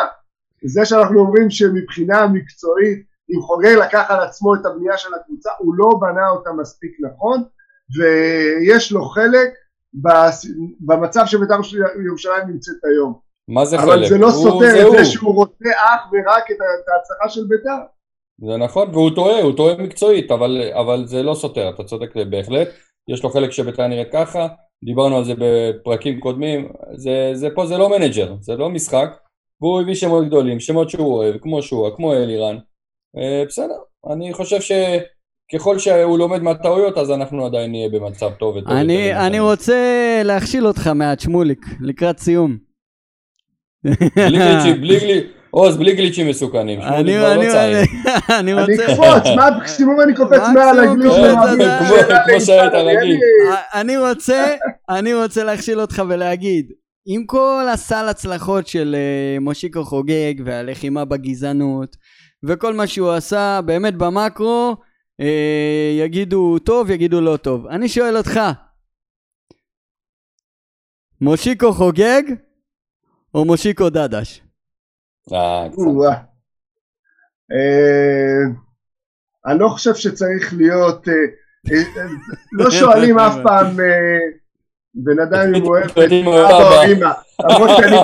[0.65, 5.75] זה שאנחנו אומרים שמבחינה מקצועית, אם חוגג לקח על עצמו את הבנייה של הקבוצה, הוא
[5.77, 7.43] לא בנה אותה מספיק נכון,
[7.97, 9.49] ויש לו חלק
[10.79, 11.59] במצב שבית"ר
[12.05, 13.19] ירושלים נמצאת היום.
[13.47, 13.97] מה זה אבל חלק?
[13.97, 14.91] אבל זה לא סותר את.
[14.91, 17.81] זה שהוא רוצה אך ורק את את ההצלחה של בית"ר.
[18.49, 22.67] זה נכון, והוא טועה, הוא טועה מקצועית, אבל, אבל זה לא סותר, אתה צודק בהחלט.
[23.07, 24.47] יש לו חלק שבית"ר נראית ככה,
[24.83, 29.09] דיברנו על זה בפרקים קודמים, זה, זה פה זה לא מנג'ר, זה לא משחק,
[29.61, 32.57] והוא הביא שמות גדולים, שמות שהוא אוהב, כמו שועה, כמו אלירן.
[33.17, 33.77] אה, בסדר,
[34.13, 38.57] אני חושב שככל שהוא לומד מהטעויות, אז אנחנו עדיין נהיה במצב טוב.
[38.57, 39.27] אני.
[39.27, 39.75] אני רוצה
[40.23, 42.57] להכשיל אותך מעט, שמוליק, לקראת סיום.
[44.15, 45.34] בלי גליצ'ים, בלי.
[45.57, 47.53] עוז, בלי גליצ'ים מסוכנים, שמולי אני, כבר אני, לא.
[47.63, 47.81] אני,
[48.39, 48.85] אני אני רוצה...
[48.91, 51.13] אקפוץ, מה מקסימום אני קופץ מעל הגליץ'
[52.27, 53.19] כמו- שהיית אני- רגיל.
[53.73, 54.55] אני רוצה,
[54.89, 56.71] אני רוצה להכשיל אותך ולהגיד,
[57.05, 61.95] עם כל הסל הצלחות של אה, מושיקו חוגג והלחימה בגזענות
[62.43, 64.75] וכל מה שהוא עשה, באמת במקרו,
[65.21, 67.67] אה, יגידו טוב, יגידו לא טוב.
[67.67, 68.39] אני שואל אותך,
[71.21, 72.21] מושיקו חוגג
[73.33, 74.41] או מושיקו דדש?
[75.33, 75.67] אה.
[75.77, 76.13] או-אה.
[77.51, 78.43] אה,
[79.45, 81.13] אני לא חושב שצריך להיות, אה,
[81.71, 82.07] אה, אה,
[82.51, 84.19] לא שואלים אף פעם אה,
[84.93, 86.85] בן אדם אם הוא אוהב את אבא.
[86.87, 87.11] או אמא,
[87.41, 87.97] למרות שאני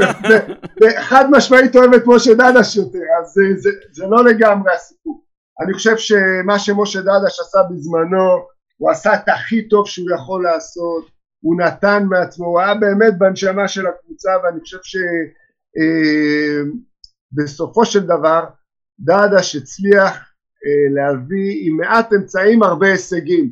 [1.01, 5.23] חד משמעית אוהב את משה דדש יותר, אז זה- זה- זה לא לגמרי הסיפור.
[5.63, 8.29] אני חושב שמה שמשה דדש עשה בזמנו,
[8.77, 11.05] הוא עשה את הכי טוב שהוא יכול לעשות,
[11.41, 14.77] הוא נתן מעצמו, הוא היה באמת בנשמה של הקבוצה ואני חושב
[17.33, 18.45] שבסופו של דבר
[18.99, 20.31] דדש הצליח
[20.65, 23.51] אה, להביא עם מעט אמצעים הרבה הישגים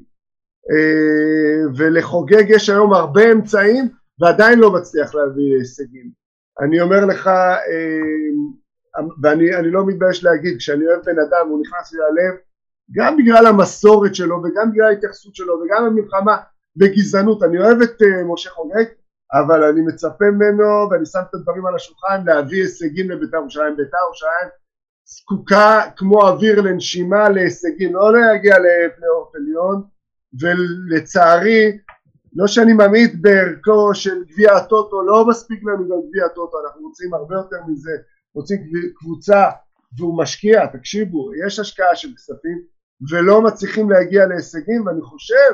[0.72, 6.12] אה, ולחוגג יש היום הרבה אמצעים ועדיין לא מצליח להביא הישגים.
[6.62, 11.94] אני אומר לך, אה, ואני אני לא מתבייש להגיד, כשאני אוהב בן אדם הוא נכנס
[11.94, 12.36] לי ללב
[12.92, 16.38] גם בגלל המסורת שלו וגם בגלל ההתייחסות שלו וגם המלחמה
[16.76, 18.86] בגזענות, אני אוהב את אה, משה חוגג
[19.34, 23.78] אבל אני מצפה ממנו ואני שם את הדברים על השולחן להביא הישגים לבית"ר ירושלים.
[23.78, 24.50] בית"ר ירושלים
[25.06, 29.84] זקוקה כמו אוויר לנשימה להישגים, לא להגיע לפלייאוף עליון
[30.42, 31.78] ולצערי
[32.34, 37.14] לא שאני ממעיט בערכו של גביע הטוטו, לא מספיק לנו גם גביע הטוטו, אנחנו רוצים
[37.14, 37.92] הרבה יותר מזה,
[38.34, 38.58] רוצים
[38.96, 39.50] קבוצה
[39.98, 42.62] והוא משקיע, תקשיבו, יש השקעה של כספים
[43.12, 45.52] ולא מצליחים להגיע להישגים ואני חושב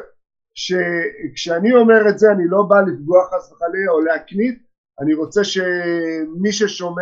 [0.56, 4.60] שכשאני אומר את זה אני לא בא לפגוע חס וחלילה או להקנית,
[5.02, 7.02] אני רוצה שמי ששומע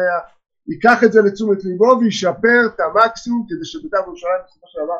[0.68, 5.00] ייקח את זה לתשומת ליבו וישפר את המקסימום כדי שבית"ר ירושלים בסופו של דבר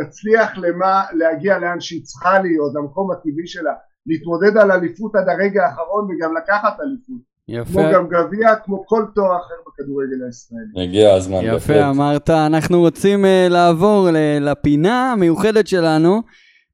[0.00, 3.72] תצליח למה, להגיע לאן שהיא צריכה להיות, למקום הטבעי שלה,
[4.06, 7.30] להתמודד על אליפות עד הרגע האחרון וגם לקחת אליפות,
[7.72, 10.84] כמו יפה, גם גביע, כמו כל תואר אחר בכדורגל הישראלי.
[10.88, 11.38] הגיע הזמן.
[11.42, 11.84] יפה בהחלט.
[11.96, 12.30] אמרת.
[12.30, 16.22] אנחנו רוצים אה, לעבור ל- לפינה המיוחדת שלנו.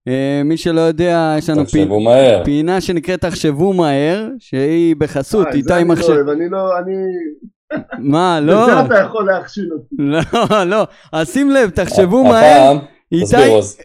[0.09, 1.65] אה, מי שלא יודע, יש לנו
[2.05, 2.45] מהר.
[2.45, 6.09] פינה שנקראת תחשבו מהר, שהיא בחסות אה, איתי לא מחשב.
[6.13, 6.95] אוהב, אני לא, אני...
[7.99, 8.63] מה, לא?
[8.63, 9.95] בזה אתה יכול להכשיל אותי.
[10.53, 10.87] לא, לא.
[11.13, 12.71] אז שים לב, תחשבו מהר.
[12.71, 12.79] הפעם,
[13.13, 13.79] איתי, תסביר עוז.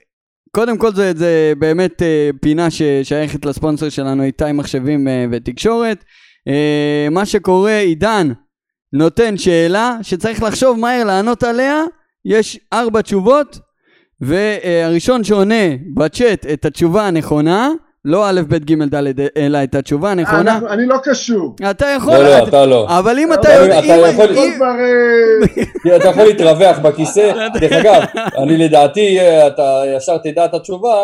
[0.56, 6.04] קודם כל זה, זה באמת אה, פינה ששייכת לספונסר שלנו, איתי מחשבים אה, ותקשורת.
[6.48, 8.32] אה, מה שקורה, עידן
[8.94, 11.84] נותן שאלה שצריך לחשוב מהר לענות עליה,
[12.26, 13.60] יש ארבע תשובות,
[14.22, 15.64] והראשון שעונה
[15.96, 17.70] בצ'אט את התשובה הנכונה,
[18.06, 19.04] לא א', ב', ג', ד',
[19.38, 21.56] אלא את התשובה אה, הנכונה, אנחנו- אני לא קשור.
[21.72, 22.14] אתה יכול...
[22.14, 23.00] לא, לא, אתה- אתה לא.
[23.00, 23.80] אבל אם אתה אבל יודע...
[23.80, 24.38] אתה יכול-.
[25.86, 27.32] אה, אתה יכול להתרווח בכיסא.
[27.60, 28.02] דרך אגב,
[28.44, 29.64] אני לדעתי, אה, אתה
[29.98, 30.96] ישר תדע את התשובה,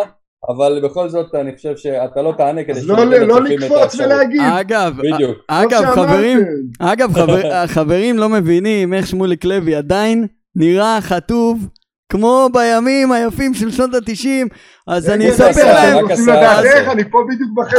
[0.50, 4.00] אבל בכל זאת אני חושב שאתה לא תענה כדי אז לא לא לקפוץ.
[4.00, 4.42] ולהגיד.
[4.60, 5.38] אגב, בדיוק.
[5.48, 6.40] אגב, כמו חברים.
[6.80, 11.68] אגב, חבר, החברים לא מבינים איך שמוליק לוי עדיין נראה חטוב
[12.12, 14.48] כמו בימים היפים של שנות התשעים,
[14.88, 15.74] אז אני כן, אספר עשה?
[15.74, 16.06] להם.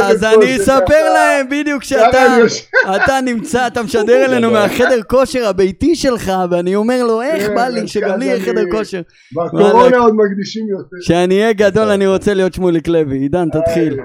[0.03, 1.13] אז אני אספר.
[1.13, 7.47] להם בדיוק שאתה נמצא, אתה משדר אלינו מהחדר כושר הביתי שלך, ואני אומר לו, איך
[7.47, 9.01] כן, בא לי שגם לי יהיה אני- חדר כושר.
[9.35, 9.97] בקורונה.
[9.97, 10.97] עוד מקדישים יותר.
[11.01, 13.17] כשאני אהיה גדול אני רוצה להיות שמוליק לוי.
[13.17, 13.97] עידן, תתחיל.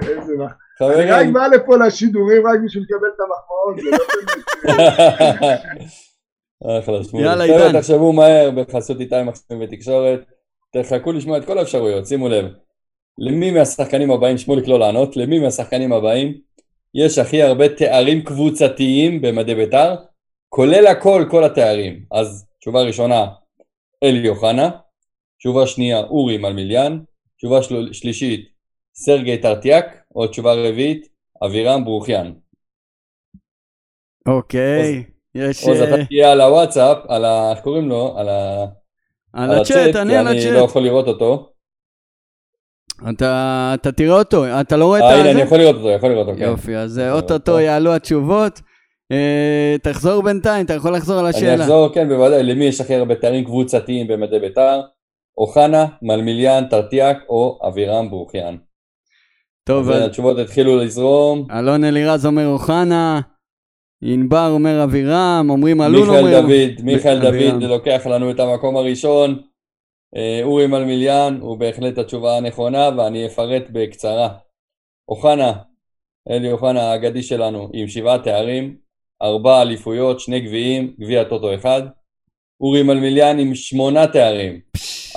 [0.81, 3.95] אני רק בא לפה לשידורים רק בשביל לקבל את המחמאות.
[6.63, 7.25] אחלה, שמולי.
[7.25, 7.79] יאללה, חבר'ה, עידן.
[7.79, 10.19] תחשבו מהר בחסות איתי מחשבים ותקשורת.
[10.71, 12.45] תחכו לשמוע את כל האפשרויות, שימו לב.
[13.17, 16.37] למי מהשחקנים הבאים, שמוליק לא לענות, למי מהשחקנים הבאים
[16.93, 19.95] יש הכי הרבה תארים קבוצתיים במדי בית"ר,
[20.49, 22.05] כולל הכל, כל התארים.
[22.11, 23.25] אז תשובה ראשונה,
[24.03, 24.69] אלי אוחנה,
[25.39, 26.99] תשובה שנייה, אורי מלמיליאן,
[27.37, 27.93] תשובה של...
[27.93, 28.49] שלישית,
[28.95, 29.85] סרגי טרטיאק,
[30.15, 31.07] או תשובה רביעית,
[31.45, 32.33] אבירם ברוכיאן.
[34.27, 35.03] אוקיי,
[35.35, 35.63] יש...
[35.67, 37.51] עוז, אה, אתה תהיה על הוואטסאפ, על ה...
[37.51, 38.13] איך קוראים לו?
[38.17, 38.65] על ה...
[39.33, 40.69] על הצ'אט, אני כי על אני לא הצ'אט.
[40.69, 41.49] יכול לראות אותו.
[43.09, 45.31] אתה אתה תראה אותו, אתה לא רואה את אה, הנה?
[45.31, 46.45] אני יכול לראות אותו, יכול לראות אותו, כן.
[46.45, 47.59] יופי, אז אה, אוטוטו.
[47.59, 48.61] יעלו התשובות.
[49.81, 51.63] תחזור בינתיים, אתה יכול לחזור על אני השאלה.
[51.63, 54.81] אחזור, כן, בוודאי, למי יש הכי הרבה תארים קבוצתיים במדי בית"ר?
[55.37, 58.55] אוחנה, מלמיליאן, טרטיאק או אבירם ברוכיאן.
[59.67, 61.47] טוב, אז התשובות התחילו לזרום.
[61.51, 63.21] אלון אלירז אומר אוחנה,
[64.01, 66.41] ענבר אומר אבירם, אומרים אלון מיכאל אומר...
[66.41, 67.19] דוד, מיכאל.
[67.19, 69.41] דוד לוקח לנו את המקום הראשון.
[70.15, 74.29] אה, אורי מלמיליאן הוא בהחלט התשובה הנכונה ואני אפרט בקצרה.
[75.09, 75.53] אוחנה,
[76.29, 78.77] אלי אוחנה האגדי שלנו עם שבעה תארים,
[79.21, 81.81] ארבע אליפויות, שני גביעים, גביע טוטו אחד.
[82.61, 84.59] אורי מלמיליאן עם שמונה תארים,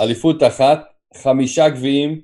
[0.01, 0.85] אליפות אחת,
[1.17, 2.21] חמישה גביעים,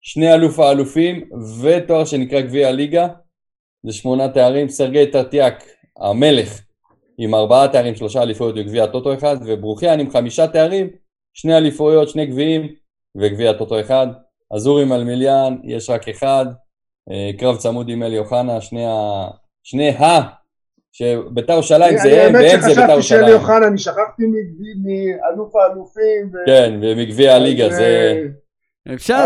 [0.00, 1.28] שני אלוף האלופים
[1.62, 3.08] ותואר שנקרא גביע הליגה,
[3.86, 4.68] זה שמונה תארים.
[4.68, 5.64] סרגי טרטיאק,
[6.00, 6.60] המלך,
[7.18, 10.90] עם ארבעה תארים, שלושה אליפויות וגביע טוטו אחד, וברוחיאן עם חמישה תארים,
[11.34, 12.74] שני אליפויות, שני גביעים
[13.16, 14.06] וגביע טוטו אחד.
[14.54, 16.46] אז אורי מלמיליאן, יש רק אחד,
[17.10, 19.24] אה, קרב צמוד עם אלי אוחנה, שני, ה...
[19.62, 19.92] שני
[20.92, 23.40] שביתר ירושלים זה אני- הם האמת והם זה ביתר שחשבתי שאלי ירושלים.
[23.40, 24.22] אוחנה, אני שכחתי
[24.84, 26.30] מאלוף האלופים.
[26.32, 28.22] ו- כן, ומגביע הליגה זה...
[28.94, 29.24] אפשר.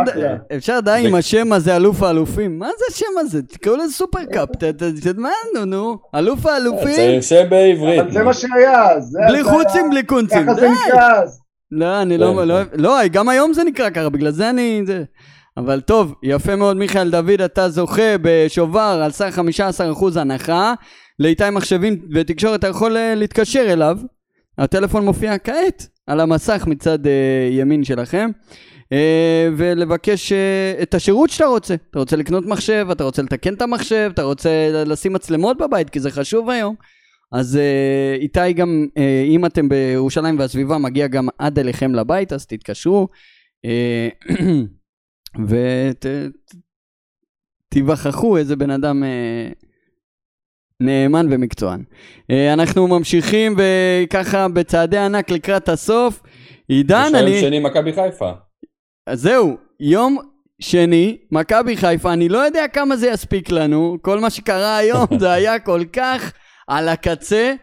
[0.57, 2.59] אפשר די זה- עם השם הזה, אלוף האלופים.
[2.59, 3.43] מה זה השם הזה?
[3.43, 4.49] תקראו לזה סופר קאפ.
[4.61, 5.97] ת- ת- ת- מה, נו, נו.
[6.15, 6.95] אלוף האלופים?
[6.97, 8.01] צריך שם בעברית.
[8.01, 9.01] אבל זה מה שהיה.
[9.01, 10.43] זה- בלי זה חוצים, בלי קונצים.
[10.43, 10.67] ככה זה די.
[10.89, 11.41] נקרא אז.
[11.71, 12.81] לא, אני כן, לא, לא, כן.
[12.81, 14.83] לא, גם היום זה נקרא ככה, בגלל זה אני...
[14.87, 15.03] זה...
[15.57, 19.39] אבל טוב, יפה מאוד מיכאל דוד, אתה זוכה בשובר על סך
[20.19, 20.75] 15% הנחה.
[21.19, 23.99] לאיתי מחשבים ותקשורת, אתה יכול אה, להתקשר אליו.
[24.59, 27.13] הטלפון מופיע כעת על המסך מצד אה,
[27.51, 28.31] ימין שלכם.
[28.93, 31.75] אה, ולבקש אה, את השירות שאתה רוצה.
[31.91, 36.01] אתה רוצה לקנות מחשב, אתה רוצה לתקן את המחשב, אתה רוצה לשים מצלמות בבית, כי
[36.01, 36.75] זה חשוב היום.
[37.33, 38.87] אז אה, איתי גם,
[39.27, 43.09] אם אתם בירושלים והסביבה, מגיע גם עד אליכם לבית, אז תתקשרו.
[47.71, 49.03] ותיווכחו איזה בן אדם
[50.81, 51.85] נאמן ומקצוען.
[52.53, 56.23] אנחנו ממשיכים וככה בצעדי ענק לקראת הסוף.
[56.69, 57.41] עידן, יש היום אני...
[57.41, 58.33] שני מכבי חיפה.
[59.07, 60.19] אז זהו, יום
[60.59, 65.33] שני, מכבי חיפה, אני לא יודע כמה זה יספיק לנו, כל מה שקרה היום זה
[65.33, 66.33] היה כל כך
[66.69, 67.55] על הקצה.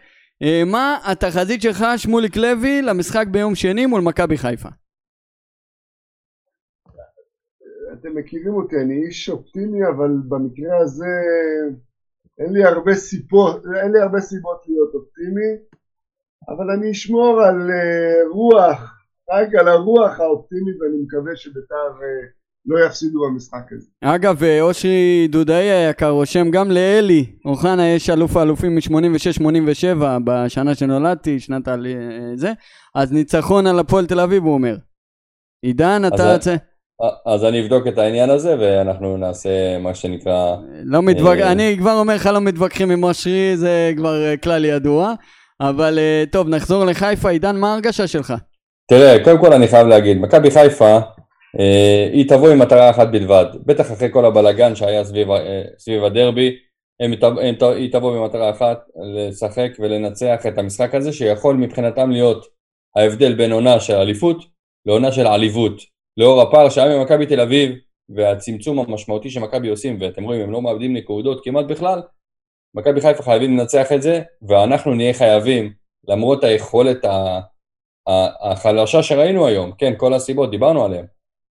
[0.42, 4.68] אה, מה התחזית שלך, שמוליק לוי, למשחק ביום שני מול מכבי חיפה?
[7.92, 11.14] אתם מכירים אותי, אני איש אופטימי, אבל במקרה הזה
[12.38, 15.50] אין לי הרבה סיבות, אין לי הרבה סיבות להיות אופטימי,
[16.48, 18.99] אבל אני אשמור על אה, רוח,
[19.32, 22.26] רק על הרוח האופטימית, ואני מקווה שביתר אה,
[22.66, 23.90] לא יפסידו במשחק הזה.
[24.04, 31.40] אגב, אה, אושרי דודאי היקר רושם גם לאלי אוחנה יש אלוף האלופים מ-86-87 בשנה שנולדתי,
[31.40, 31.70] שנת ה...
[31.70, 31.76] אה,
[32.34, 32.52] זה,
[32.94, 34.76] אז ניצחון על הפועל תל אביב הוא אומר.
[35.62, 36.54] עידן, אתה אז- רוצה...
[37.26, 40.56] אז אני אבדוק את העניין הזה ואנחנו נעשה מה שנקרא...
[40.84, 41.46] לא מתווכח.
[41.52, 45.14] אני כבר אומר לך לא מתווכחים עם אושרי, זה כבר כלל ידוע.
[45.60, 45.98] אבל
[46.32, 47.30] טוב, נחזור לחיפה.
[47.30, 48.34] עידן, מה ההרגשה שלך?
[48.90, 50.98] תראה, קודם כל אני חייב להגיד, מכבי חיפה,
[51.60, 53.46] אה, היא תבוא עם מטרה אחת בלבד.
[53.66, 56.56] בטח אחרי כל הבלגן שהיה סביב, אה, סביב הדרבי,
[57.60, 58.78] היא תבוא במטרה אחת,
[59.14, 62.46] לשחק ולנצח את המשחק הזה, שיכול מבחינתם להיות
[62.96, 64.44] ההבדל בין עונה של אליפות
[64.86, 65.82] לעונה של עליבות.
[66.16, 67.70] לאור הפער שהיה ממכבי תל אביב,
[68.08, 72.02] והצמצום המשמעותי שמכבי עושים, ואתם רואים, הם לא מאבדים נקודות כמעט בכלל,
[72.74, 75.72] מכבי חיפה חייבים לנצח את זה, ואנחנו נהיה חייבים,
[76.08, 77.40] למרות היכולת ה...
[78.40, 81.06] החלשה שראינו היום, כן, כל הסיבות, דיברנו עליהן.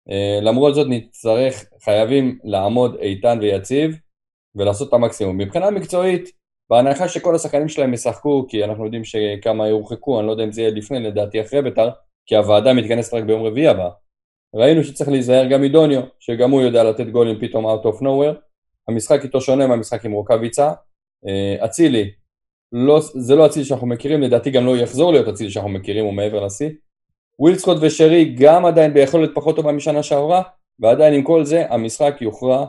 [0.09, 3.95] אה, למרות זאת נצטרך, חייבים לעמוד איתן ויציב
[4.55, 5.37] ולעשות את המקסימום.
[5.37, 6.29] מבחינה מקצועית,
[6.69, 10.61] בהנחה שכל השחקנים שלהם ישחקו, כי אנחנו יודעים שכמה יורחקו, אני לא יודע אם זה
[10.61, 11.89] יהיה לפני, לדעתי אחרי בית"ר,
[12.25, 13.89] כי הוועדה מתכנסת רק ביום רביעי הבא.
[14.55, 18.35] ראינו שצריך להיזהר גם מדוניו, שגם הוא יודע לתת גולים פתאום out of nowhere.
[18.87, 20.71] המשחק איתו שונה מהמשחק עם רוקאביצה.
[21.27, 22.11] אה, אצילי,
[22.71, 26.13] לא, זה לא אצילי שאנחנו מכירים, לדעתי גם לא יחזור להיות אצילי שאנחנו מכירים, הוא
[26.13, 26.69] מעבר לשיא.
[27.39, 30.41] ווילסקוט ושרי גם עדיין ביכולת פחות טובה משנה שעברה,
[30.79, 32.65] ועדיין עם כל זה המשחק יוכרע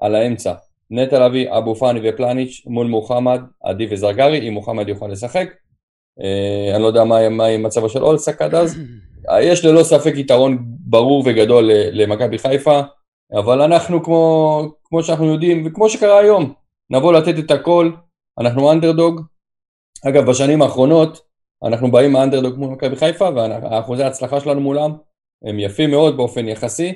[0.00, 0.54] על האמצע.
[0.90, 5.48] נטע לביא, אבו פאני ופלניץ' מול מוחמד, עדי וזרגרי, אם מוחמד יוכל לשחק.
[6.22, 8.78] אה, אני לא יודע מה, מה עם מצבו של אולסק עד אז.
[9.30, 12.80] אה, יש ללא ספק יתרון ברור וגדול למכבי חיפה,
[13.32, 16.52] אבל אנחנו כמו, כמו שאנחנו יודעים, וכמו שקרה היום,
[16.90, 17.90] נבוא לתת את הכל,
[18.40, 19.20] אנחנו אנדרדוג.
[20.06, 21.20] אגב, בשנים האחרונות,
[21.64, 24.92] אנחנו באים מהאנדרדוג מול מכבי חיפה, ואחוזי ההצלחה שלנו מולם
[25.44, 26.92] הם יפים מאוד באופן יחסי,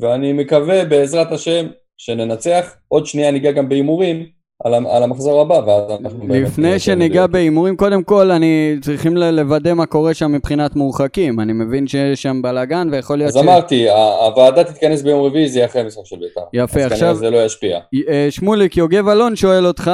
[0.00, 1.66] ואני מקווה בעזרת השם
[1.96, 2.74] שננצח.
[2.88, 4.26] עוד שנייה ניגע גם בהימורים
[4.64, 7.26] על, המ- על המחזור הבא, ואז אנחנו לפני יותר שניגע.
[7.26, 11.40] בהימורים, קודם כל, אני צריכים לוודא מה קורה שם מבחינת מורחקים.
[11.40, 13.94] אני מבין שיש שם בלאגן, ויכול להיות אז אמרתי, ה-
[14.26, 16.40] הוועדה תתכנס ביום רביעי, זה יהיה אחרי המשחק של בית"ר.
[16.52, 17.78] יפה, אז עכשיו- כנראה זה לא ישפיע.
[18.08, 19.90] אה, שמוליק יוגב אלון שואל אותך,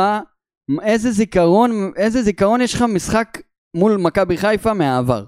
[0.83, 3.29] איזה זיכרון, איזה זיכרון יש לך משחק
[3.77, 5.25] מול מכבי חיפה מהעבר?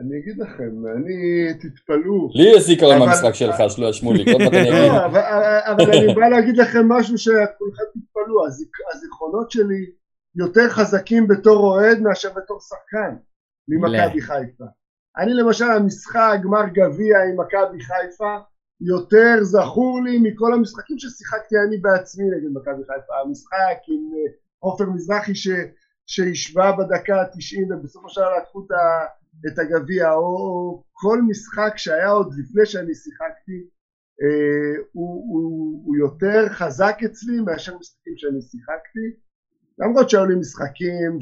[0.00, 1.14] אני אגיד לכם, אני,
[1.54, 2.30] תתפלאו.
[2.34, 4.90] לי יש זיכרון מהמשחק שלך, שלא שמוליק, עוד מעט אני אגיד.
[5.68, 9.86] אבל, אני בא להגיד לכם משהו שכולכם תתפלאו, הזיכ, הזיכרונות שלי
[10.34, 13.16] יותר חזקים בתור אוהד מאשר בתור שחקן
[13.68, 14.64] ממכבי חיפה.
[15.18, 18.36] אני למשל המשחק גמר גביע עם מכבי חיפה
[18.80, 23.14] יותר זכור לי מכל המשחקים ששיחקתי אני בעצמי נגד מכבי חיפה.
[23.24, 25.48] המשחק עם אה, עופר מזרחי ש,
[26.06, 28.66] שהשווה בדקה ה-90 ובסופו של דבר לקחו
[29.46, 33.68] את הגביע, או, כל משחק שהיה עוד לפני שאני שיחקתי
[34.22, 39.28] אה, הוא, הוא, הוא יותר חזק אצלי מאשר משחקים שאני שיחקתי
[39.78, 41.20] למרות שהיו לי משחקים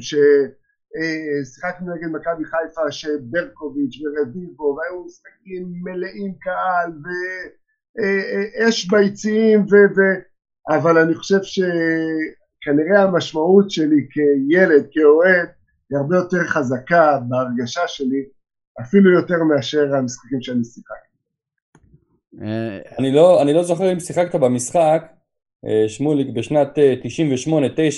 [0.97, 6.91] ששיחקנו נגד מכבי חיפה שברקוביץ' ורביבו והיו משחקים מלאים קהל
[7.97, 10.01] ואש ביציעים ו, ו,
[10.75, 11.39] אבל אני חושב
[12.61, 15.47] כנראה המשמעות שלי כילד, כאוהד,
[15.89, 18.23] היא הרבה יותר חזקה בהרגשה שלי,
[18.81, 21.07] אפילו יותר מאשר המשחקים שאני שיחקתי.
[22.41, 25.03] אה, אני לא, אני לא זוכר אם שיחקת במשחק,
[25.65, 26.93] אה, שמוליק, בשנת אה,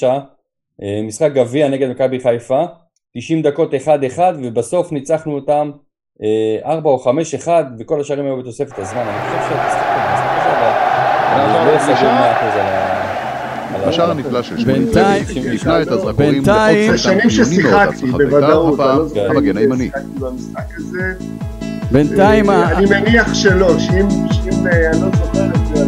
[0.02, 0.04] 98-9,
[0.84, 2.66] אה, משחק גביע נגד מכבי חיפה,
[3.18, 3.78] 90 דקות 1-1
[4.43, 5.72] ובסוף ניצחנו אותם
[6.24, 7.03] אה, 4 או
[7.43, 7.47] 5-1
[7.80, 8.99] וכל השארים היו בתוספת הזמן.
[9.01, 9.55] אני חושב
[11.95, 12.20] שאתה
[13.84, 18.26] לא השער הנפלא של שמואל בינתיים- לוי הפנה את הזרקורים בינתיים- שנים ששיחקתי, להצלחת בית"ר,
[18.30, 19.89] בוודאות, אני הפעם לא זוכר המגן אם הימני.
[21.91, 24.07] בינתיים ה- אני מניח שלא, שאם
[24.68, 25.88] אה, אני לא זוכר את זה, אז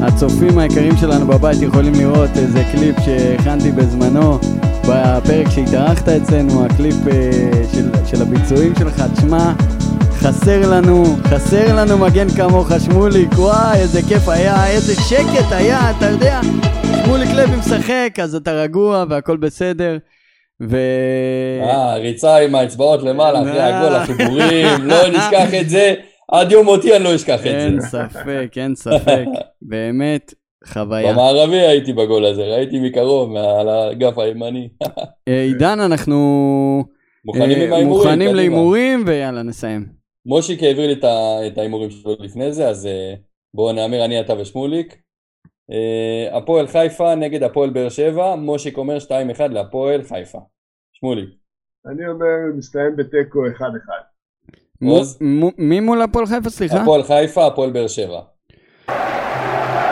[0.00, 0.06] לא.
[0.06, 4.38] הצופים היקרים שלנו בבית יכולים לראות איזה קליפ שהכנתי בזמנו
[4.88, 7.30] בפרק שהתארחת אצלנו, הקליפ אה,
[7.72, 9.02] של, של הביצועים שלך.
[9.16, 9.52] תשמע,
[10.12, 16.06] חסר לנו, חסר לנו מגן כמוך, שמוליק, וואי, איזה כיף היה, איזה שקט היה, אתה
[16.06, 16.40] יודע,
[17.04, 19.98] שמוליק לוי משחק, אז אתה רגוע והכל בסדר.
[20.70, 20.76] ו...
[21.62, 23.78] אה, ריצה עם האצבעות למעלה, אחרי אה.
[23.78, 25.94] הגול, החיבורים, לא נשכח את זה,
[26.32, 27.88] עד יום מותי אני לא אשכח את אין זה.
[27.88, 29.24] ספק, אין ספק,
[29.62, 30.34] באמת,
[30.66, 31.12] חוויה.
[31.12, 34.68] במערבי הייתי בגול הזה, ראיתי מקרוב, מעל האגף הימני.
[35.28, 36.14] אה, עידן, אנחנו
[37.24, 38.32] מוכנים אה.
[38.34, 39.86] להימורים, ויאללה, נסיים.
[40.26, 40.92] מושיק העביר לי
[41.52, 43.14] את ההימורים שלו לפני זה, אז אה,
[43.54, 44.96] בואו נהמר אני, אתה ושמוליק.
[46.32, 49.10] הפועל חיפה נגד הפועל באר שבע, מושיק אומר 2-1
[49.50, 50.38] להפועל חיפה.
[50.92, 51.28] שמוליק.
[51.86, 53.60] אני אומר, מסתיים בתיקו 1-1.
[54.80, 55.18] מו- עוז?
[55.20, 56.82] מו- מי מול הפועל חיפה, סליחה?
[56.82, 58.20] הפועל חיפה, הפועל באר שבע.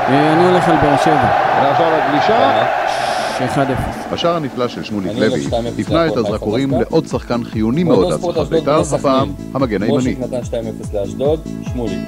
[0.09, 1.31] אה, אני הולך על באר שבע,
[1.63, 2.67] ועכשיו הגלישה,
[3.39, 3.59] 1-0.
[4.13, 6.71] השער הנפלא של שמוליק לוי 2-0 הפנה את הזרקורים.
[6.71, 9.33] לעוד שחקן חיוני מאוד ספורט להצלחת אשדוד בית"ר, בני הפעם.
[9.55, 9.97] המגן הימני.
[9.97, 10.41] מושיק נתן
[10.93, 11.99] 2-0 לאשדוד, שמוליק.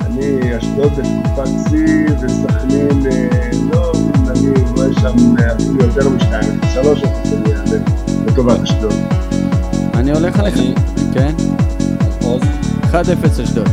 [0.00, 3.92] אני אשדוד בתקופת שיא וסכנין, אה, לא,
[4.30, 7.78] אני רואה שם אה, אפילו יותר משתיים, שלוש אפס אני אעלה
[8.26, 8.94] לטובת אשדוד.
[9.94, 10.54] אני הולך עליך,
[11.14, 11.34] כן?
[12.22, 12.42] עוז,
[12.82, 13.68] 1-0 אשדוד.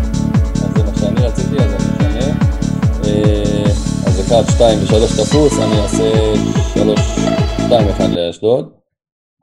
[0.55, 2.52] אז זה מה שאני רציתי, אז אני משנה.
[3.05, 3.63] אה,
[4.07, 6.07] אז 1, 2 ו-3 תפוס, אני אעשה
[6.73, 6.99] 3,
[7.67, 8.73] 2, 1 לאשדוד.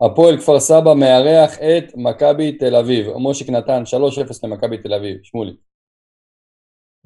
[0.05, 3.07] הפועל כפר סבא מארח את מכבי תל אביב.
[3.09, 5.17] מושיק נתן 3-0 למכבי תל אביב.
[5.23, 5.57] שמולי.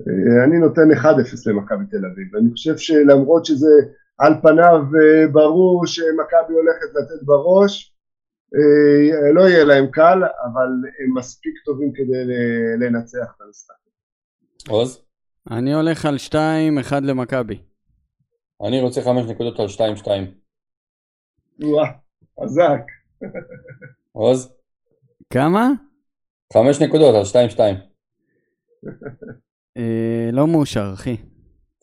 [0.01, 1.07] אה, אני נותן 1-0
[1.47, 2.37] למכבי תל אביב.
[2.37, 3.75] אני חושב שלמרות שזה
[4.19, 7.91] על פניו אה, ברור שמכבי הולכת לתת בראש,
[9.35, 12.25] לא יהיה להם קל, אבל הם מספיק טובים כדי
[12.81, 13.75] לנצח את המשחק.
[14.69, 15.05] עוז?
[15.51, 16.35] אני הולך על 2-1
[17.03, 17.59] למכבי.
[18.67, 20.09] אני רוצה 5 נקודות על 2-2.
[21.63, 21.91] וואה,
[22.45, 22.81] חזק.
[24.13, 24.53] עוז?
[25.31, 25.69] כמה?
[26.53, 27.61] 5 נקודות על 2-2.
[29.77, 31.17] אה, לא מאושר, אחי.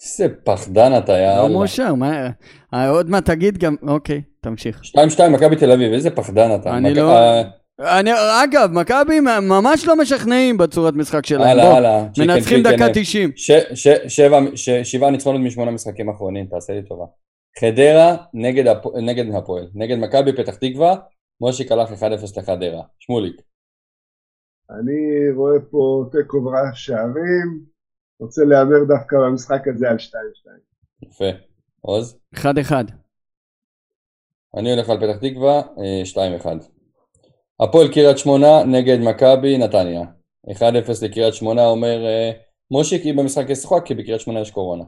[0.02, 1.50] איזה פחדן אתה, לא יאללה.
[1.54, 2.30] מאושר, מה...
[2.74, 3.76] אה, עוד מעט תגיד גם...
[3.88, 4.82] אוקיי, תמשיך.
[4.84, 4.98] 2-2
[5.34, 6.78] מכבי תל אביב, איזה פחדן אתה.
[6.78, 7.42] אני לא- אה,
[7.80, 8.12] אני,
[8.44, 11.48] אגב, מכבי ממש לא משכנעים בצורת משחק שלהם.
[11.50, 12.08] הלאה, בוא, הלאה.
[12.18, 12.94] מנצחים דקה אה.
[12.94, 13.32] 90.
[13.36, 17.06] ש, ש, שבע, ש, שבעה ניצחונות משמונה משחקים אחרונים, תעשה לי טובה.
[17.60, 20.96] חדרה נגד, הפ, נגד הפועל, נגד מכבי פתח תקווה,
[21.42, 22.04] מושיק הלך 1-0
[22.38, 22.82] לחדרה.
[23.00, 23.42] שמוליק.
[24.70, 27.66] אני רואה פה תיקו ורעש שערים,
[28.20, 30.10] רוצה להמר דווקא במשחק הזה על 2-2.
[31.02, 31.30] יפה.
[31.82, 32.20] עוז?
[32.36, 32.42] 1-1.
[34.58, 36.48] אני הולך על פתח תקווה, אה, 2-1.
[37.64, 40.02] הפועל קריית שמונה נגד מכבי נתניה.
[40.50, 42.32] 1-0 לקריית שמונה אומר אה,
[42.72, 44.84] מושיק אם במשחק ישוחק כי בקריית שמונה יש קורונה.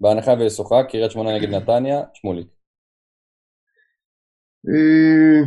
[0.00, 2.48] בהנחה וישוחק, קריית שמונה נגד נתניה, שמוליק.
[4.68, 5.40] אה,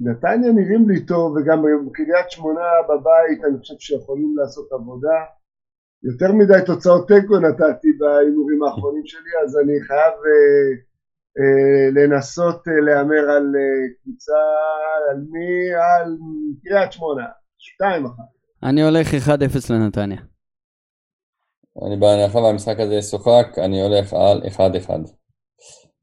[0.00, 1.58] נתניה נראים לי טוב, וגם
[1.92, 5.18] קריית שמונה בבית, אני חושב שיכולים לעשות עבודה.
[6.02, 10.89] יותר מדי תוצאות תיקו נתתי בהימורים האחרונים שלי, אז אני חייב אה,
[11.94, 14.32] לנסות אה, להמר על אה, קבוצה,
[15.10, 15.74] על מי?
[15.74, 16.16] על
[16.64, 17.24] קריית שמונה.
[17.58, 18.24] שתיים אחת.
[18.62, 20.20] אני הולך 1-0 לנתניה.
[21.86, 24.90] אני בהנחה והמשחק הזה ישוחק, אני הולך על 1-1.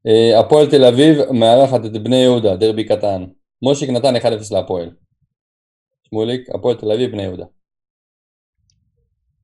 [0.06, 3.24] אה, הפועל תל אביב מארחת את בני יהודה, דרבי קטן.
[3.62, 4.90] מושיק נתן 1-0 להפועל.
[6.02, 7.44] שמוליק, הפועל תל אביב, בני יהודה.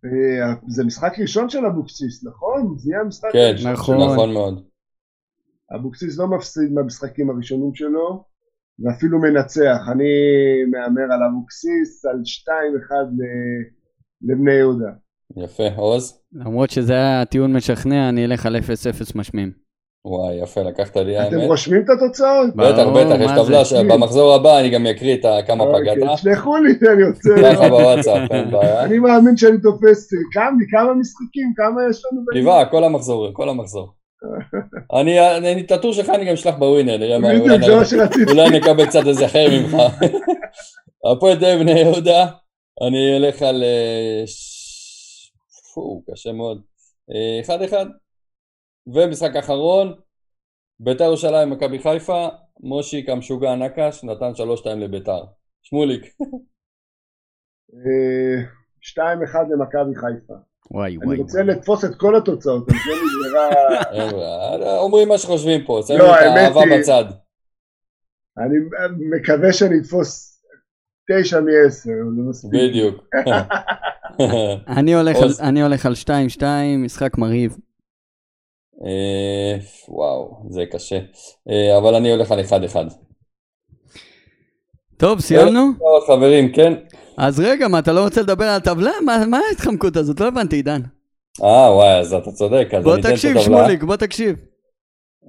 [0.04, 2.74] אה, זה משחק ראשון של אבוקסיס, נכון?
[2.78, 3.96] זה יהיה המשחק כן, הראשון נכון.
[3.96, 4.12] שלו.
[4.12, 4.73] נכון מאוד.
[5.76, 8.24] אבוקסיס לא מפסיד במשחקים הראשונים שלו,
[8.84, 9.76] ואפילו מנצח.
[9.92, 10.04] אני
[10.70, 12.48] מהמר על אבוקסיס, על 2-1
[13.18, 14.90] ל- לבני יהודה.
[15.36, 16.18] יפה, עוז?
[16.32, 18.60] למרות שזה היה טיעון משכנע, אני אלך על 0-0
[19.18, 19.64] משמים.
[20.06, 21.48] וואי, יפה, לקחת לי אתם האמת.
[21.48, 22.56] רושמים את התוצאות?
[22.56, 23.64] בטח, בטח, יש טבלה, זה?
[23.64, 26.14] ש- במחזור הבא אני גם אקריא את כמה אוקיי, פגעת.
[26.14, 27.30] תשלחו לי, אני רוצה...
[27.54, 28.84] ככה בוואטסאפ, אין בעיה.
[28.84, 32.42] אני מאמין שאני תופס כמה, כמה משחקים, כמה יש לנו?
[32.42, 33.92] שבעה, כל המחזור, כל המחזור.
[35.00, 37.84] אני, אני, את הטור שלך אני גם אשלח בווינר, נראה מה, בדיוק, אולי, זה מה
[37.84, 38.30] שרציתי.
[38.30, 39.74] אולי נקבל קצת איזה חרם ממך.
[41.12, 42.26] הפועל תל אביב בני יהודה,
[42.86, 43.62] אני אלך על...
[43.62, 44.24] אה,
[45.74, 46.62] פו, קשה מאוד.
[47.10, 47.86] אה, אחד אחד.
[48.86, 49.94] ומשחק אחרון,
[50.80, 52.28] ביתר ירושלים, מכבי חיפה,
[52.60, 54.32] מושיק המשוגע נקש נתן
[54.64, 55.24] 3-2 לביתר.
[55.62, 56.02] שמוליק.
[57.74, 58.42] אה,
[58.82, 59.00] 2-1
[59.50, 60.34] למכבי חיפה.
[60.70, 61.16] וואי אני וואי.
[61.18, 62.94] רוצה לתפוס את כל התוצאות, אז לא
[63.28, 64.78] נגמרה...
[64.84, 67.04] אומרים מה שחושבים פה, שמים לא, את האהבה בצד.
[68.38, 68.54] אני
[69.20, 70.40] מקווה שאני אתפוס
[71.22, 71.90] 9 מ-10, זה
[72.28, 72.50] מספיק.
[72.52, 73.04] בדיוק.
[74.78, 75.40] אני הולך על- עוז.
[75.40, 75.92] אני הולך על
[76.38, 76.42] 2-2,
[76.78, 77.56] משחק מרהיב.
[78.84, 79.56] אה,
[79.88, 80.98] וואו, זה קשה.
[81.50, 82.76] אה, אבל אני הולך על 1-1.
[84.96, 85.60] טוב, סיימנו?
[85.78, 86.72] טוב, חברים, כן?
[87.18, 88.90] אז רגע, מה, אתה לא רוצה לדבר על הטבלה?
[89.04, 90.20] מה מה ההתחמקות הזאת?
[90.20, 90.80] לא הבנתי, עידן.
[91.42, 93.44] אה, וואי, אז אתה צודק, אז בוא אני אתן את תקשיב, הטבלה.
[93.58, 94.36] שמוליק, בוא תקשיב.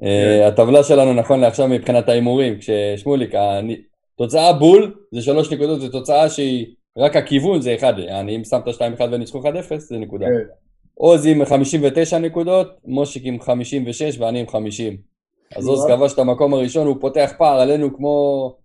[0.03, 3.81] אה, הטבלה שלנו נכון לעכשיו מבחינת ההימורים, כששמוליק, אני-
[4.17, 6.65] תוצאה בול זה שלוש נקודות, זו תוצאה שהיא
[6.97, 8.79] רק הכיוון זה אחד, אני אם שמת 2-1
[9.11, 9.45] וניצחו 1-0
[9.79, 10.25] זה נקודה.
[10.25, 10.31] כן.
[10.93, 14.97] עוז עם 59 נקודות, מושיק עם 56 ואני עם 50.
[15.55, 15.85] אז עוז.
[15.87, 18.55] כבש את המקום הראשון, הוא פותח פער עלינו כמו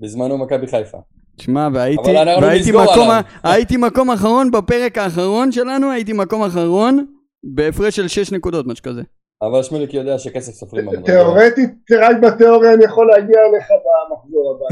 [0.00, 0.98] בזמנו מכבי חיפה.
[1.36, 2.02] תשמע, והייתי
[2.42, 3.08] והייתי מקום
[3.42, 7.06] הייתי מקום אחרון בפרק האחרון שלנו, הייתי מקום אחרון
[7.44, 9.02] בהפרש של 6 נקודות, משהו כזה.
[9.42, 11.06] אבל שמוליק יודע שכסף סופרים לנו.
[11.06, 11.70] תיאורטית,
[12.00, 13.66] רק בתיאוריה אני יכול להגיע אליך
[14.10, 14.66] במחזור הבא,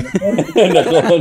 [0.99, 1.21] נכון?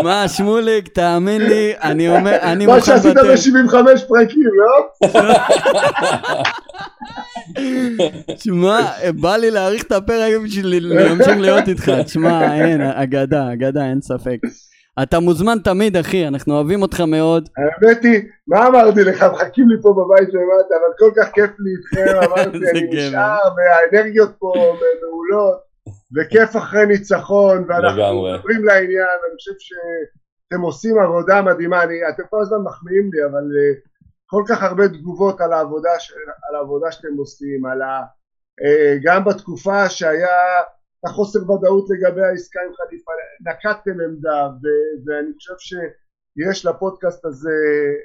[0.00, 3.34] שמע, שמוליק, תאמין לי, אני אומר, אני מה מוכן שעשית לוותר.
[3.34, 4.88] ב-75 פרקים, לא?
[8.36, 8.80] שמע,
[9.20, 11.92] בא לי להאריך את הפרק בשביל להמשיך להיות איתך.
[12.04, 14.38] תשמע, אין, אגדה, אגדה, אין ספק.
[15.02, 17.48] אתה מוזמן תמיד, אחי, אנחנו אוהבים אותך מאוד.
[17.56, 21.70] האמת היא, מה אמרתי לך, מחכים לי פה בבית למטה, אבל כל כך כיף לי
[21.76, 23.08] איתכם, אמרתי, אני.
[23.08, 24.52] נשאר, והאנרגיות פה
[25.02, 25.58] מעולות,
[26.16, 28.26] וכיף אחרי ניצחון, ואנחנו.
[28.34, 33.42] מדברים לעניין, אני חושב שאתם עושים עבודה מדהימה, אני, אתם כל הזמן מחמיאים לי, אבל
[33.58, 33.74] אה,
[34.26, 36.12] כל כך הרבה תגובות על העבודה, ש,
[36.48, 38.02] על העבודה שאתם עושים, על ה,
[38.64, 40.36] אה, גם בתקופה שהיה
[41.06, 43.12] החוסר ודאות לגבי העסקה עם חליפה,
[43.46, 44.66] נקטתם עמדה, ו,
[45.06, 47.58] ואני חושב שיש לפודקאסט הזה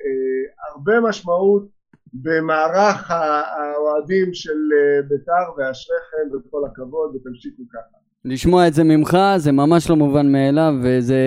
[0.05, 1.67] אה, הרבה משמעות
[2.13, 7.97] במערך האוהדים של אה, בית"ר ואשריכם וכל הכבוד ותמשיכו ככה.
[8.25, 11.17] לשמוע את זה ממך זה ממש לא מובן מאליו, וזה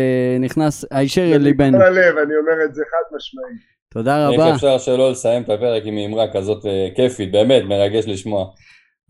[0.41, 1.79] נכנס הישר אל ליבנו.
[1.79, 3.77] מכל הלב, אני אומר את זה חד משמעית.
[3.89, 4.55] תודה איך רבה.
[4.55, 8.47] אפשר שלא לסיים את הפרק עם אמרה כזאת אה, כיפית, באמת, מרגש לשמוע.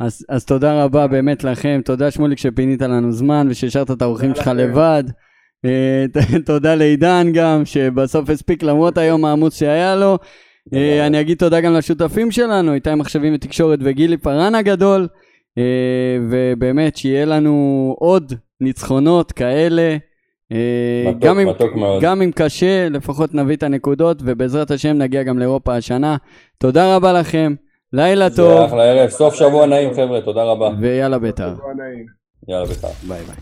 [0.00, 4.46] אז, אז תודה רבה באמת לכם, תודה שמוליק שפינית לנו זמן ושהשארת את האורחים שלך
[4.46, 4.56] לכם.
[4.56, 5.04] לבד.
[5.64, 6.04] אה,
[6.46, 10.18] תודה לעידן גם, שבסוף הספיק למרות היום העמוס שהיה לו.
[10.74, 15.08] אה, אני אגיד תודה גם לשותפים שלנו, איתי מחשבים ותקשורת וגילי פארן הגדול.
[15.58, 19.96] אה, ובאמת שיהיה לנו עוד ניצחונות כאלה.
[21.08, 22.02] מתוק, גם אם, מתוק מאוד.
[22.02, 26.16] גם אם קשה, לפחות נביא את הנקודות, ובעזרת השם נגיע גם לאירופה השנה.
[26.58, 27.54] תודה רבה לכם,
[27.96, 30.70] לילה זה טוב, אחלה ערב, סוף שבוע נעים חבר'ה, תודה רבה.
[30.80, 31.54] ויאללה בית"ר.
[32.48, 32.90] יאללה בכלל.
[33.08, 33.36] ביי ביי.